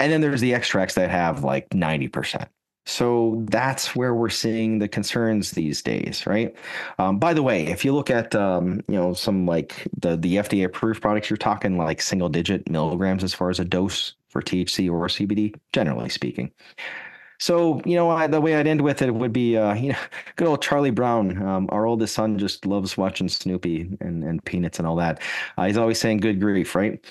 And 0.00 0.12
then 0.12 0.20
there's 0.20 0.40
the 0.40 0.54
extracts 0.54 0.94
that 0.94 1.10
have 1.10 1.44
like 1.44 1.68
90%. 1.70 2.48
So 2.86 3.42
that's 3.48 3.96
where 3.96 4.14
we're 4.14 4.28
seeing 4.30 4.78
the 4.78 4.86
concerns 4.86 5.50
these 5.50 5.82
days, 5.82 6.24
right? 6.24 6.54
Um, 6.98 7.18
by 7.18 7.34
the 7.34 7.42
way, 7.42 7.66
if 7.66 7.84
you 7.84 7.92
look 7.92 8.10
at 8.10 8.34
um, 8.36 8.80
you 8.88 8.94
know 8.94 9.12
some 9.12 9.44
like 9.44 9.88
the 9.98 10.16
the 10.16 10.36
FDA 10.36 10.64
approved 10.64 11.02
products, 11.02 11.28
you're 11.28 11.36
talking 11.36 11.76
like 11.76 12.00
single 12.00 12.28
digit 12.28 12.70
milligrams 12.70 13.24
as 13.24 13.34
far 13.34 13.50
as 13.50 13.58
a 13.58 13.64
dose 13.64 14.14
for 14.28 14.40
THC 14.40 14.88
or 14.90 15.08
CBD, 15.08 15.54
generally 15.72 16.08
speaking. 16.08 16.52
So 17.38 17.82
you 17.84 17.96
know 17.96 18.08
I, 18.08 18.28
the 18.28 18.40
way 18.40 18.54
I'd 18.54 18.68
end 18.68 18.80
with 18.80 19.02
it 19.02 19.12
would 19.12 19.32
be 19.32 19.56
uh, 19.56 19.74
you 19.82 19.90
know 19.90 19.98
good 20.36 20.46
old 20.46 20.62
Charlie 20.62 20.90
Brown. 20.90 21.42
Um, 21.42 21.68
our 21.72 21.86
oldest 21.86 22.14
son 22.14 22.38
just 22.38 22.66
loves 22.66 22.96
watching 22.96 23.28
Snoopy 23.28 23.90
and, 24.00 24.22
and 24.22 24.44
Peanuts 24.44 24.78
and 24.78 24.86
all 24.86 24.96
that. 24.96 25.20
Uh, 25.58 25.66
he's 25.66 25.76
always 25.76 25.98
saying 26.00 26.18
good 26.18 26.40
grief, 26.40 26.76
right? 26.76 27.04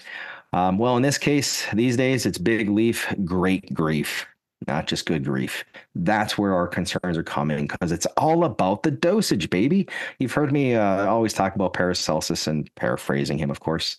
Um, 0.54 0.78
well, 0.78 0.96
in 0.96 1.04
this 1.04 1.18
case, 1.18 1.68
these 1.74 1.98
days 1.98 2.26
it's 2.26 2.38
big 2.38 2.70
leaf, 2.70 3.14
great 3.26 3.74
grief 3.74 4.26
not 4.68 4.88
just 4.88 5.06
good 5.06 5.24
grief. 5.24 5.64
That's 5.94 6.38
where 6.38 6.54
our 6.54 6.68
concerns 6.68 7.18
are 7.18 7.24
coming 7.24 7.68
because 7.68 7.92
it's 7.92 8.08
all 8.18 8.44
about 8.46 8.84
the 8.84 8.92
dosage, 8.92 9.50
baby. 9.50 9.88
You've 10.20 10.34
heard 10.34 10.52
me 10.52 10.76
uh, 10.76 11.06
always 11.08 11.34
talk 11.34 11.56
about 11.56 11.74
Paracelsus 11.74 12.48
and 12.48 12.74
paraphrasing 12.76 13.38
him, 13.38 13.52
of 13.52 13.60
course. 13.60 13.98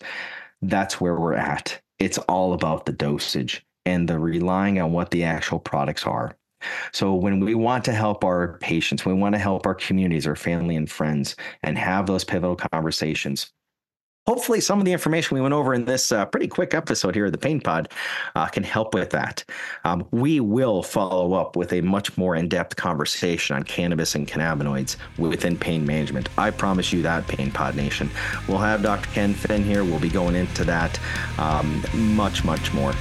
That's 0.61 0.99
where 0.99 1.15
we're 1.15 1.35
at. 1.35 1.79
It's 1.99 2.17
all 2.19 2.53
about 2.53 2.85
the 2.85 2.91
dosage 2.91 3.65
and 3.85 4.07
the 4.07 4.19
relying 4.19 4.79
on 4.81 4.91
what 4.91 5.11
the 5.11 5.23
actual 5.23 5.59
products 5.59 6.05
are. 6.05 6.35
So 6.91 7.13
when 7.13 7.39
we 7.39 7.55
want 7.55 7.85
to 7.85 7.93
help 7.93 8.23
our 8.23 8.57
patients, 8.57 9.05
we 9.05 9.13
want 9.13 9.35
to 9.35 9.39
help 9.39 9.65
our 9.65 9.75
communities, 9.75 10.25
our 10.25 10.35
family 10.35 10.75
and 10.75 10.89
friends, 10.89 11.35
and 11.63 11.77
have 11.77 12.07
those 12.07 12.23
pivotal 12.23 12.55
conversations, 12.55 13.53
hopefully 14.27 14.59
some 14.59 14.79
of 14.79 14.85
the 14.85 14.91
information 14.91 15.35
we 15.35 15.41
went 15.41 15.53
over 15.53 15.73
in 15.73 15.85
this 15.85 16.11
uh, 16.11 16.25
pretty 16.25 16.47
quick 16.47 16.73
episode 16.73 17.15
here 17.15 17.25
of 17.25 17.31
the 17.31 17.37
pain 17.37 17.61
pod 17.61 17.89
uh, 18.35 18.45
can 18.47 18.63
help 18.63 18.93
with 18.93 19.09
that. 19.11 19.43
Um, 19.85 20.05
we 20.11 20.39
will 20.39 20.83
follow 20.83 21.33
up 21.33 21.55
with 21.55 21.71
a 21.71 21.81
much 21.81 22.17
more 22.17 22.35
in-depth 22.35 22.75
conversation 22.75 23.55
on 23.55 23.63
cannabis 23.63 24.15
and 24.15 24.27
cannabinoids 24.27 24.97
within 25.17 25.57
pain 25.57 25.85
management. 25.85 26.29
I 26.37 26.51
promise 26.51 26.91
you 26.91 27.01
that 27.03 27.27
pain 27.27 27.51
pod 27.51 27.75
nation. 27.75 28.09
We'll 28.47 28.57
have 28.57 28.83
dr 28.83 29.09
ken 29.11 29.33
finn 29.33 29.63
here. 29.63 29.83
We'll 29.83 29.99
be 29.99 30.09
going 30.09 30.35
into 30.35 30.65
that 30.65 30.99
um, 31.37 31.83
much 31.93 32.43
much 32.43 32.73
more 32.73 32.93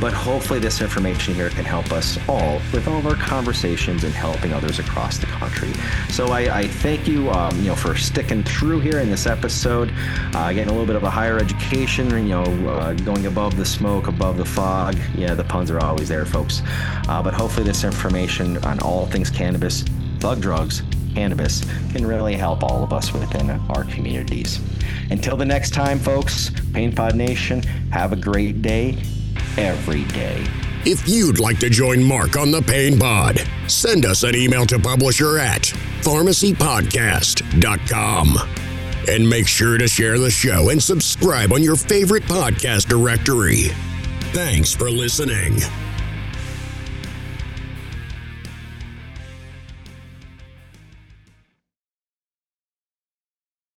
but 0.00 0.12
hopefully, 0.12 0.58
this 0.58 0.80
information 0.80 1.34
here 1.34 1.50
can 1.50 1.64
help 1.64 1.92
us 1.92 2.18
all 2.28 2.60
with 2.72 2.88
all 2.88 2.98
of 2.98 3.06
our 3.06 3.14
conversations 3.14 4.04
and 4.04 4.12
helping 4.12 4.52
others 4.52 4.78
across 4.78 5.18
the 5.18 5.26
country. 5.26 5.72
So 6.10 6.28
I, 6.28 6.58
I 6.58 6.66
thank 6.66 7.06
you, 7.06 7.30
um, 7.30 7.56
you 7.58 7.68
know, 7.68 7.76
for 7.76 7.94
sticking 7.94 8.42
through 8.42 8.80
here 8.80 8.98
in 8.98 9.10
this 9.10 9.26
episode, 9.26 9.92
uh, 10.34 10.52
getting 10.52 10.68
a 10.68 10.72
little 10.72 10.86
bit 10.86 10.96
of 10.96 11.04
a 11.04 11.10
higher 11.10 11.38
education, 11.38 12.10
you 12.10 12.34
know, 12.34 12.44
uh, 12.68 12.94
going 12.94 13.26
above 13.26 13.56
the 13.56 13.64
smoke, 13.64 14.08
above 14.08 14.36
the 14.36 14.44
fog. 14.44 14.96
Yeah, 15.14 15.34
the 15.34 15.44
puns 15.44 15.70
are 15.70 15.80
always 15.80 16.08
there, 16.08 16.26
folks. 16.26 16.62
Uh, 17.08 17.22
but 17.22 17.34
hopefully, 17.34 17.64
this 17.64 17.84
information 17.84 18.58
on 18.64 18.80
all 18.80 19.06
things 19.06 19.30
cannabis, 19.30 19.82
thug 20.18 20.40
drugs, 20.40 20.82
cannabis 21.14 21.64
can 21.92 22.04
really 22.04 22.34
help 22.34 22.64
all 22.64 22.82
of 22.82 22.92
us 22.92 23.12
within 23.12 23.50
our 23.50 23.84
communities. 23.84 24.60
Until 25.10 25.36
the 25.36 25.44
next 25.44 25.72
time, 25.72 25.98
folks, 25.98 26.50
Pain 26.72 26.92
Pod 26.92 27.14
Nation, 27.14 27.62
have 27.92 28.12
a 28.12 28.16
great 28.16 28.60
day 28.60 28.98
every 29.58 30.04
day. 30.04 30.46
If 30.86 31.08
you'd 31.08 31.40
like 31.40 31.58
to 31.60 31.70
join 31.70 32.02
Mark 32.02 32.36
on 32.36 32.50
the 32.50 32.60
Pain 32.60 32.98
Pod, 32.98 33.40
send 33.68 34.04
us 34.04 34.22
an 34.22 34.34
email 34.34 34.66
to 34.66 34.78
publisher 34.78 35.38
at 35.38 35.62
pharmacypodcast.com. 36.02 38.38
And 39.08 39.26
make 39.28 39.46
sure 39.46 39.78
to 39.78 39.88
share 39.88 40.18
the 40.18 40.30
show 40.30 40.68
and 40.70 40.82
subscribe 40.82 41.52
on 41.52 41.62
your 41.62 41.76
favorite 41.76 42.24
podcast 42.24 42.88
directory. 42.88 43.68
Thanks 44.32 44.74
for 44.74 44.90
listening. 44.90 45.60